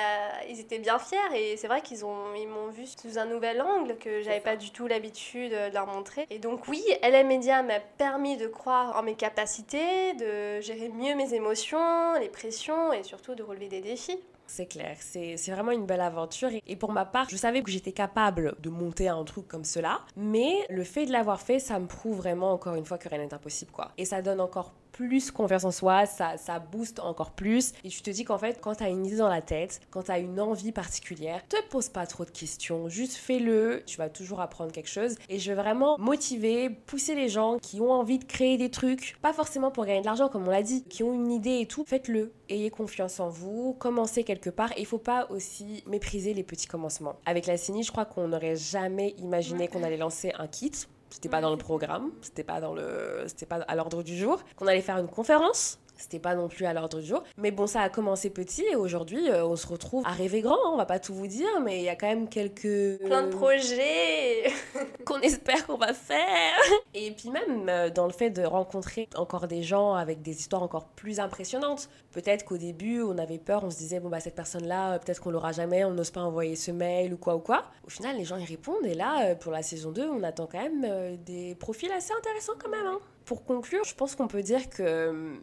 ils 0.49 0.61
étaient 0.61 0.79
bien 0.79 0.99
fiers 0.99 1.19
et 1.35 1.57
c'est 1.57 1.67
vrai 1.69 1.81
qu'ils 1.83 2.05
ont 2.05 2.35
ils 2.37 2.47
m'ont 2.49 2.69
vu 2.69 2.85
sous 2.87 3.19
un 3.19 3.25
nouvel 3.27 3.61
angle 3.63 3.97
que 3.97 4.23
j'avais 4.23 4.41
pas 4.41 4.57
du 4.57 4.71
tout 4.71 4.84
l'habitude 4.87 5.53
de 5.53 5.73
leur 5.73 5.87
montrer. 5.87 6.27
Et 6.31 6.39
donc 6.39 6.69
oui, 6.69 6.83
LM 7.03 7.27
Media 7.27 7.63
m'a 7.63 7.81
permis 7.81 8.37
de 8.37 8.47
croire 8.47 8.97
en 8.97 9.03
mes 9.03 9.15
capacités, 9.15 10.15
de 10.15 10.61
gérer 10.61 10.89
mieux 10.89 11.15
mes 11.15 11.35
émotions, 11.35 12.15
les 12.21 12.29
pressions 12.29 12.93
et 12.93 13.03
surtout 13.03 13.35
de 13.35 13.43
relever 13.43 13.69
des 13.69 13.81
défis. 13.81 14.19
C'est 14.47 14.67
clair, 14.67 14.97
c'est 15.01 15.37
vraiment 15.49 15.73
une 15.73 15.87
belle 15.87 16.03
aventure. 16.03 16.51
Et, 16.51 16.63
et 16.67 16.77
pour 16.77 16.93
ma 16.93 17.07
part, 17.07 17.29
je 17.31 17.37
savais 17.37 17.63
que 17.63 17.71
j'étais 17.71 17.93
capable 17.93 18.55
de 18.61 18.69
monter 18.69 19.09
un 19.09 19.25
truc 19.25 19.49
comme 19.49 19.65
cela. 19.65 20.01
Mais 20.17 20.67
le 20.69 20.85
fait 20.85 21.07
de 21.07 21.13
l'avoir 21.13 21.41
fait, 21.41 21.59
ça 21.59 21.79
me 21.79 21.87
prouve 21.87 22.19
vraiment 22.19 22.53
encore 22.53 22.75
une 22.75 22.85
fois 22.85 22.99
que 22.99 23.09
rien 23.09 23.19
n'est 23.19 23.33
impossible, 23.33 23.71
quoi. 23.71 23.93
Et 23.97 24.05
ça 24.05 24.21
donne 24.21 24.41
encore 24.41 24.75
plus 24.95 25.33
confiance 25.33 25.65
en 25.65 25.73
soi, 25.73 26.07
ça, 26.07 26.37
ça 26.37 26.61
booste 26.61 27.01
encore 27.01 27.33
plus. 27.33 27.73
Et 27.83 27.89
tu 27.89 28.01
te 28.01 28.11
dis 28.11 28.25
qu'en 28.25 28.39
fait, 28.39 28.61
quand 28.61 28.77
tu 28.77 28.85
as 28.85 28.89
une 28.89 29.05
idée 29.05 29.17
dans 29.17 29.29
la 29.29 29.43
tête, 29.43 29.81
quand 29.91 30.05
tu 30.05 30.13
as 30.13 30.21
une 30.21 30.41
envie 30.41 30.71
particulière, 30.71 31.43
te 31.49 31.57
pose 31.69 31.89
pas 31.89 32.07
trop 32.07 32.25
de 32.25 32.31
questions, 32.31 32.89
juste 32.89 33.15
fais-le, 33.15 33.83
tu 33.87 33.99
vas 33.99 34.09
toujours 34.09 34.41
apprendre 34.41 34.71
quelque 34.71 34.89
chose. 34.89 35.17
Et 35.29 35.41
je 35.41 35.51
veux 35.51 35.57
vraiment 35.61 35.99
motiver, 35.99 36.71
pousser 36.71 37.17
les 37.17 37.29
gens 37.29 37.59
qui 37.59 37.81
ont 37.81 37.91
envie 37.91 38.21
de 38.21 38.25
créer 38.25 38.57
des 38.57 38.71
trucs, 38.71 39.17
pas 39.21 39.33
forcément 39.33 39.73
pour 39.73 39.85
gagner 39.85 40.01
de 40.01 40.07
l'argent 40.07 40.29
comme 40.29 40.47
on 40.47 40.51
l'a 40.51 40.63
dit, 40.63 40.85
qui 40.85 41.03
ont 41.03 41.13
une 41.13 41.33
idée 41.33 41.59
et 41.61 41.67
tout, 41.67 41.85
faites-le. 41.85 42.33
Ayez 42.49 42.71
confiance 42.71 43.19
en 43.19 43.29
vous, 43.29 43.75
commencez 43.75 44.23
quelque 44.23 44.51
part. 44.51 44.71
Et 44.77 44.81
il 44.81 44.87
faut 44.87 44.99
pas 44.99 45.27
aussi 45.31 45.83
mépriser 45.87 46.35
les 46.35 46.45
petits 46.45 46.69
commencements. 46.69 47.17
Avec 47.27 47.47
la 47.47 47.57
CINI, 47.57 47.83
je 47.83 47.91
crois 47.91 48.05
qu'on 48.05 48.29
n'aurait 48.29 48.57
jamais 48.57 49.15
imaginé 49.19 49.67
qu'on 49.67 49.83
allait 49.83 49.97
lancer 49.97 50.33
un 50.39 50.47
kit. 50.47 50.73
C'était 51.15 51.29
pas 51.29 51.41
dans 51.41 51.53
le 51.53 51.57
programme, 51.57 52.11
c'était 52.23 52.43
pas 52.43 52.61
dans 52.61 52.75
le, 52.75 53.23
c'était 53.29 53.47
pas 53.47 53.61
à 53.69 53.77
l'ordre 53.77 54.03
du 54.03 54.17
jour. 54.17 54.43
Qu'on 54.57 54.67
allait 54.67 54.81
faire 54.81 54.99
une 54.99 55.07
conférence, 55.07 55.79
c'était 55.97 56.19
pas 56.19 56.35
non 56.35 56.49
plus 56.49 56.67
à 56.67 56.73
l'ordre 56.73 56.99
du 57.01 57.07
jour. 57.07 57.23
Mais 57.39 57.51
bon, 57.51 57.67
ça 57.67 57.81
a 57.81 57.89
commencé 57.89 58.31
petit 58.31 58.65
et 58.71 58.77
aujourd'hui, 58.77 59.29
euh, 59.31 59.45
on 59.47 59.57
se 59.57 59.67
retrouve 59.67 60.05
à 60.07 60.11
rêver 60.11 60.41
grand. 60.41 60.55
hein, 60.55 60.71
On 60.73 60.77
va 60.77 60.87
pas 60.87 60.99
tout 60.99 61.15
vous 61.15 61.27
dire, 61.27 61.61
mais 61.63 61.79
il 61.79 61.85
y 61.85 61.89
a 61.89 61.97
quand 61.97 62.07
même 62.09 62.29
quelques 62.29 62.99
Plein 63.05 63.23
de 63.23 63.31
projets. 63.31 64.51
qu'on 65.07 65.21
espère 65.21 65.67
qu'on 65.67 65.77
va 65.77 65.93
faire. 65.93 66.59
Et 66.95 67.11
puis 67.13 67.31
même 67.31 67.69
euh, 67.69 67.91
dans 67.91 68.07
le 68.07 68.13
fait 68.13 68.31
de 68.31 68.43
rencontrer 68.43 69.09
encore 69.17 69.47
des 69.47 69.63
gens 69.63 69.95
avec 69.95 70.23
des 70.23 70.33
histoires 70.41 70.63
encore 70.63 70.87
plus 70.87 71.21
impressionnantes. 71.21 71.89
Peut-être 72.13 72.45
qu'au 72.45 72.57
début, 72.59 73.03
on 73.03 73.19
avait 73.19 73.39
peur, 73.39 73.65
on 73.65 73.71
se 73.71 73.77
disait, 73.77 74.01
bon, 74.01 74.09
bah 74.09 74.21
cette 74.21 74.35
personne-là, 74.35 74.93
euh, 74.95 74.99
peut-être 74.99 75.21
qu'on 75.21 75.31
l'aura 75.31 75.53
jamais, 75.53 75.85
on 75.85 75.93
n'ose 75.93 76.11
pas 76.11 76.21
envoyer 76.23 76.57
ce 76.57 76.71
mail 76.71 77.13
ou 77.15 77.17
quoi 77.19 77.37
ou 77.37 77.41
quoi. 77.41 77.65
Au 77.87 77.91
final, 77.91 78.17
les 78.17 78.25
gens 78.25 78.37
y 78.37 78.45
répondent. 78.45 78.85
Et 78.87 78.95
là, 78.95 79.35
pour 79.37 79.53
la 79.53 79.63
saison 79.63 79.91
2, 79.93 80.09
on 80.09 80.23
attend 80.23 80.47
quand 80.51 80.63
même 80.63 81.17
des 81.25 81.55
profils 81.55 81.91
assez 81.93 82.13
intéressants 82.13 82.55
quand 82.59 82.71
même. 82.71 82.87
hein. 82.87 82.99
Pour 83.25 83.45
conclure, 83.45 83.85
je 83.85 83.95
pense 83.95 84.15
qu'on 84.15 84.29
peut 84.29 84.43
dire 84.43 84.69
que 84.69 84.83
euh, 84.83 85.37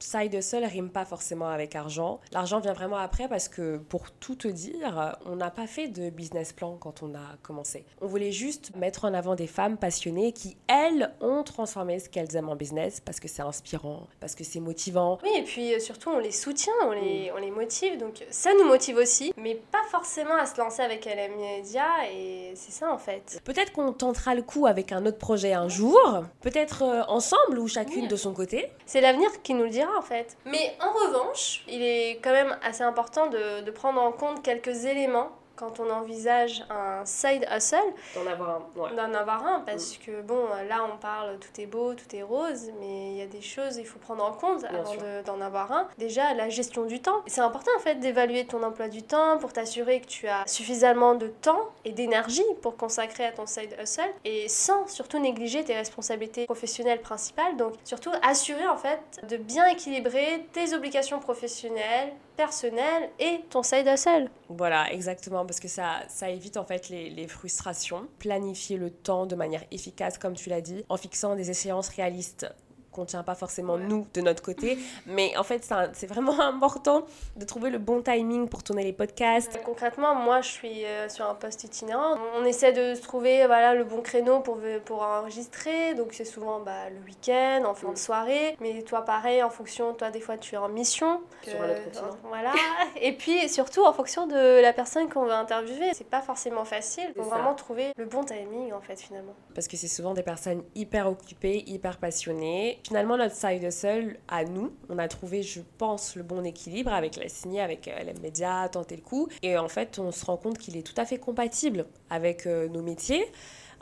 nous, 0.00 0.20
Side 0.20 0.34
hustle 0.34 0.64
rime 0.64 0.90
pas 0.90 1.04
forcément 1.04 1.48
avec 1.48 1.74
argent. 1.74 2.20
L'argent 2.32 2.60
vient 2.60 2.72
vraiment 2.72 2.96
après 2.96 3.28
parce 3.28 3.48
que, 3.48 3.78
pour 3.78 4.10
tout 4.10 4.34
te 4.34 4.48
dire, 4.48 5.16
on 5.26 5.36
n'a 5.36 5.50
pas 5.50 5.66
fait 5.66 5.88
de 5.88 6.10
business 6.10 6.52
plan 6.52 6.76
quand 6.78 7.02
on 7.02 7.14
a 7.14 7.36
commencé. 7.42 7.84
On 8.00 8.06
voulait 8.06 8.32
juste 8.32 8.74
mettre 8.76 9.04
en 9.04 9.14
avant 9.14 9.34
des 9.34 9.46
femmes 9.46 9.76
passionnées 9.76 10.32
qui, 10.32 10.56
elles, 10.68 11.12
ont 11.20 11.42
transformé 11.42 11.98
ce 11.98 12.08
qu'elles 12.08 12.34
aiment 12.36 12.48
en 12.48 12.56
business 12.56 13.00
parce 13.00 13.20
que 13.20 13.28
c'est 13.28 13.42
inspirant, 13.42 14.06
parce 14.20 14.34
que 14.34 14.44
c'est 14.44 14.60
motivant. 14.60 15.18
Oui, 15.22 15.30
et 15.36 15.42
puis 15.42 15.74
euh, 15.74 15.78
surtout, 15.78 16.10
on 16.10 16.18
les 16.18 16.32
soutient, 16.32 16.72
on 16.84 16.92
les, 16.92 17.30
on 17.34 17.38
les 17.38 17.50
motive, 17.50 17.98
donc 17.98 18.24
ça 18.30 18.50
nous 18.54 18.64
motive 18.66 18.96
aussi, 18.96 19.32
mais 19.36 19.54
pas 19.54 19.82
forcément 19.90 20.34
à 20.36 20.46
se 20.46 20.58
lancer 20.60 20.82
avec 20.82 21.04
LM 21.04 21.36
Media, 21.36 21.84
et 22.12 22.52
c'est 22.54 22.72
ça 22.72 22.92
en 22.92 22.98
fait. 22.98 23.40
Peut-être 23.44 23.72
qu'on 23.72 23.92
tentera 23.92 24.34
le 24.34 24.42
coup 24.42 24.66
avec 24.66 24.92
un 24.92 25.04
autre 25.06 25.18
projet 25.18 25.52
un 25.52 25.68
jour, 25.68 25.98
peut-être 26.40 26.82
euh, 26.82 27.02
ensemble 27.08 27.58
ou 27.58 27.68
chacune 27.68 28.02
Oui. 28.02 28.08
de 28.08 28.16
son 28.16 28.32
côté. 28.32 28.70
C'est 28.86 29.00
l'avenir 29.00 29.28
qui 29.42 29.54
nous 29.54 29.64
le 29.64 29.70
dira 29.70 29.89
en. 29.96 30.36
Mais 30.44 30.76
en 30.80 30.92
revanche, 30.92 31.64
il 31.68 31.82
est 31.82 32.20
quand 32.22 32.32
même 32.32 32.56
assez 32.62 32.82
important 32.82 33.26
de 33.28 33.70
prendre 33.70 34.00
en 34.00 34.12
compte 34.12 34.42
quelques 34.42 34.84
éléments 34.84 35.30
quand 35.60 35.78
on 35.78 35.90
envisage 35.90 36.64
un 36.70 37.04
side 37.04 37.46
hustle, 37.54 37.76
D'en 38.16 38.26
avoir 38.30 38.50
un. 38.50 38.80
Ouais. 38.80 38.96
d'en 38.96 39.14
avoir 39.14 39.46
un, 39.46 39.60
parce 39.60 39.96
que 39.98 40.22
bon, 40.22 40.46
là 40.68 40.86
on 40.92 40.96
parle 40.96 41.38
tout 41.38 41.60
est 41.60 41.66
beau, 41.66 41.94
tout 41.94 42.16
est 42.16 42.22
rose, 42.22 42.70
mais 42.80 43.10
il 43.12 43.16
y 43.18 43.22
a 43.22 43.26
des 43.26 43.42
choses 43.42 43.76
il 43.76 43.84
faut 43.86 43.98
prendre 43.98 44.24
en 44.24 44.32
compte 44.32 44.60
Bien 44.62 44.80
avant 44.80 44.94
de- 44.94 45.22
d'en 45.26 45.40
avoir 45.40 45.70
un. 45.72 45.86
Déjà, 45.98 46.32
la 46.34 46.48
gestion 46.48 46.84
du 46.86 47.00
temps. 47.00 47.20
C'est 47.26 47.40
important 47.42 47.70
en 47.76 47.80
fait 47.80 47.96
d'évaluer 47.96 48.46
ton 48.46 48.62
emploi 48.62 48.88
du 48.88 49.02
temps 49.02 49.36
pour 49.38 49.52
t'assurer 49.52 50.00
que 50.00 50.06
tu 50.06 50.26
as 50.28 50.46
suffisamment 50.46 51.14
de 51.14 51.28
temps 51.28 51.68
et 51.84 51.92
d'énergie 51.92 52.44
pour 52.62 52.76
consacrer 52.76 53.26
à 53.26 53.32
ton 53.32 53.46
side 53.46 53.76
hustle 53.80 54.02
et 54.24 54.48
sans 54.48 54.86
surtout 54.88 55.18
négliger 55.18 55.62
tes 55.64 55.74
responsabilités 55.74 56.46
professionnelles 56.46 57.02
principales. 57.02 57.56
Donc 57.56 57.74
surtout 57.84 58.10
assurer 58.22 58.66
en 58.66 58.76
fait 58.78 59.00
de 59.28 59.36
bien 59.36 59.66
équilibrer 59.66 60.46
tes 60.52 60.74
obligations 60.74 61.18
professionnelles, 61.18 62.12
personnelles 62.36 63.10
et 63.18 63.40
ton 63.50 63.62
side 63.62 63.86
hustle. 63.86 64.30
Voilà, 64.48 64.92
exactement, 64.92 65.44
parce 65.46 65.60
que 65.60 65.68
ça, 65.68 66.00
ça 66.08 66.30
évite 66.30 66.56
en 66.56 66.64
fait 66.64 66.88
les, 66.88 67.10
les 67.10 67.28
frustrations. 67.28 68.08
Planifier 68.18 68.76
le 68.76 68.90
temps 68.90 69.26
de 69.26 69.34
manière 69.34 69.64
efficace, 69.70 70.18
comme 70.18 70.34
tu 70.34 70.48
l'as 70.48 70.60
dit, 70.60 70.84
en 70.88 70.96
fixant 70.96 71.36
des 71.36 71.50
échéances 71.50 71.88
réalistes 71.88 72.46
qu'on 72.92 73.04
tient 73.04 73.22
pas 73.22 73.34
forcément 73.34 73.74
Ouais. 73.74 73.84
nous 73.84 74.06
de 74.14 74.20
notre 74.20 74.42
côté, 74.42 74.78
mais 75.06 75.36
en 75.36 75.42
fait 75.44 75.68
c'est 75.92 76.06
vraiment 76.06 76.40
important 76.40 77.04
de 77.36 77.44
trouver 77.44 77.70
le 77.70 77.78
bon 77.78 78.02
timing 78.02 78.48
pour 78.48 78.62
tourner 78.62 78.82
les 78.84 78.92
podcasts. 78.92 79.60
Concrètement, 79.64 80.14
moi 80.14 80.40
je 80.40 80.48
suis 80.48 80.84
euh, 80.84 81.08
sur 81.08 81.28
un 81.28 81.34
poste 81.34 81.64
itinérant. 81.64 82.16
On 82.36 82.44
essaie 82.44 82.72
de 82.72 82.94
se 82.94 83.02
trouver 83.02 83.46
voilà, 83.46 83.74
le 83.74 83.84
bon 83.84 84.02
créneau 84.02 84.40
pour, 84.40 84.58
pour 84.84 85.02
enregistrer. 85.02 85.94
Donc 85.94 86.08
c'est 86.12 86.24
souvent 86.24 86.60
bah, 86.60 86.90
le 86.90 87.04
week-end, 87.06 87.62
en 87.66 87.74
fin 87.74 87.92
de 87.92 87.98
soirée. 87.98 88.56
Mais 88.60 88.82
toi 88.82 89.04
pareil, 89.04 89.42
en 89.42 89.50
fonction, 89.50 89.94
toi 89.94 90.10
des 90.10 90.20
fois 90.20 90.36
tu 90.36 90.54
es 90.54 90.58
en 90.58 90.68
mission. 90.68 91.20
Sur 91.42 91.62
un 91.62 91.70
autre 91.70 91.84
continent. 91.84 92.16
Voilà. 92.24 92.52
Et 93.00 93.12
puis 93.12 93.48
surtout 93.48 93.84
en 93.84 93.92
fonction 93.92 94.26
de 94.26 94.60
la 94.60 94.72
personne 94.72 95.08
qu'on 95.08 95.24
veut 95.24 95.32
interviewer. 95.32 95.90
C'est 95.92 96.08
pas 96.10 96.22
forcément 96.22 96.64
facile. 96.64 97.04
Il 97.16 97.22
faut 97.22 97.28
vraiment 97.28 97.54
trouver 97.54 97.92
le 97.96 98.04
bon 98.04 98.24
timing 98.24 98.72
en 98.72 98.80
fait 98.80 98.96
finalement. 99.00 99.34
parce 99.54 99.68
que 99.68 99.76
c'est 99.76 99.88
souvent 99.88 100.14
des 100.14 100.22
personnes 100.22 100.62
hyper 100.74 101.08
occupées, 101.08 101.62
hyper 101.66 101.98
passionnées. 101.98 102.79
Finalement, 102.82 103.16
notre 103.16 103.34
side 103.34 103.62
hustle, 103.62 104.16
à 104.28 104.44
nous, 104.44 104.72
on 104.88 104.98
a 104.98 105.08
trouvé, 105.08 105.42
je 105.42 105.60
pense, 105.78 106.16
le 106.16 106.22
bon 106.22 106.44
équilibre 106.44 106.92
avec 106.92 107.16
la 107.16 107.28
signée, 107.28 107.60
avec 107.60 107.88
euh, 107.88 108.02
LM 108.02 108.20
Media, 108.20 108.68
tenter 108.70 108.96
le 108.96 109.02
coup. 109.02 109.28
Et 109.42 109.56
en 109.56 109.68
fait, 109.68 109.98
on 109.98 110.10
se 110.12 110.24
rend 110.24 110.36
compte 110.36 110.58
qu'il 110.58 110.76
est 110.76 110.82
tout 110.82 110.98
à 111.00 111.04
fait 111.04 111.18
compatible 111.18 111.86
avec 112.08 112.46
euh, 112.46 112.68
nos 112.68 112.82
métiers 112.82 113.24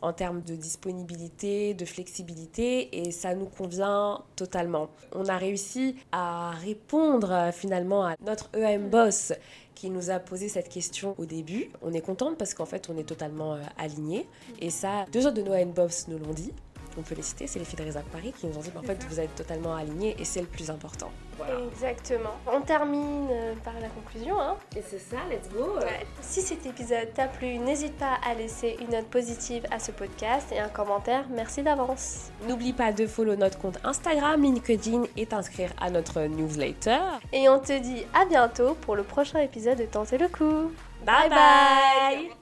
en 0.00 0.12
termes 0.12 0.42
de 0.42 0.54
disponibilité, 0.54 1.74
de 1.74 1.84
flexibilité, 1.84 3.00
et 3.00 3.10
ça 3.10 3.34
nous 3.34 3.46
convient 3.46 4.22
totalement. 4.36 4.90
On 5.12 5.26
a 5.26 5.36
réussi 5.36 5.96
à 6.12 6.50
répondre 6.50 7.32
euh, 7.32 7.52
finalement 7.52 8.04
à 8.04 8.14
notre 8.24 8.48
EM 8.54 8.90
boss 8.90 9.32
qui 9.74 9.90
nous 9.90 10.10
a 10.10 10.18
posé 10.18 10.48
cette 10.48 10.68
question 10.68 11.14
au 11.18 11.24
début. 11.24 11.70
On 11.82 11.92
est 11.92 12.00
contente 12.00 12.36
parce 12.36 12.54
qu'en 12.54 12.66
fait, 12.66 12.88
on 12.90 12.96
est 12.96 13.04
totalement 13.04 13.58
alignés. 13.76 14.26
Et 14.60 14.70
ça, 14.70 15.04
deux 15.12 15.26
autres 15.26 15.36
de 15.36 15.42
nos 15.42 15.54
EM 15.54 15.70
boss 15.70 16.06
nous 16.08 16.18
l'ont 16.18 16.32
dit. 16.32 16.52
On 16.98 17.02
peut 17.02 17.14
les 17.14 17.22
citer, 17.22 17.46
c'est 17.46 17.58
les 17.58 17.64
filles 17.64 17.84
de 17.84 17.92
Paris 18.10 18.34
qui 18.36 18.46
nous 18.46 18.56
ont 18.56 18.60
dit 18.60 18.70
bah, 18.74 18.80
en 18.82 18.86
fait, 18.86 19.02
vous 19.08 19.20
êtes 19.20 19.34
totalement 19.34 19.74
alignés 19.76 20.16
et 20.18 20.24
c'est 20.24 20.40
le 20.40 20.46
plus 20.46 20.70
important. 20.70 21.10
Voilà. 21.36 21.60
Exactement. 21.72 22.34
On 22.52 22.60
termine 22.60 23.28
euh, 23.30 23.54
par 23.64 23.74
la 23.80 23.88
conclusion. 23.88 24.40
Hein. 24.40 24.56
Et 24.76 24.82
c'est 24.82 24.98
ça, 24.98 25.18
let's 25.30 25.48
go. 25.52 25.76
Ouais. 25.78 26.04
Si 26.20 26.40
cet 26.40 26.66
épisode 26.66 27.12
t'a 27.14 27.28
plu, 27.28 27.58
n'hésite 27.58 27.96
pas 27.96 28.18
à 28.28 28.34
laisser 28.34 28.76
une 28.80 28.90
note 28.90 29.06
positive 29.06 29.64
à 29.70 29.78
ce 29.78 29.92
podcast 29.92 30.50
et 30.52 30.58
un 30.58 30.68
commentaire. 30.68 31.24
Merci 31.30 31.62
d'avance. 31.62 32.30
N'oublie 32.48 32.72
pas 32.72 32.92
de 32.92 33.06
follow 33.06 33.36
notre 33.36 33.58
compte 33.58 33.78
Instagram, 33.84 34.42
LinkedIn 34.42 35.04
et 35.16 35.26
t'inscrire 35.26 35.70
à 35.80 35.90
notre 35.90 36.22
newsletter. 36.22 36.98
Et 37.32 37.48
on 37.48 37.60
te 37.60 37.78
dit 37.78 38.04
à 38.12 38.24
bientôt 38.24 38.74
pour 38.80 38.96
le 38.96 39.04
prochain 39.04 39.38
épisode 39.38 39.78
de 39.78 39.84
Tenter 39.84 40.18
le 40.18 40.28
coup. 40.28 40.72
bye. 41.06 41.28
bye. 41.28 42.37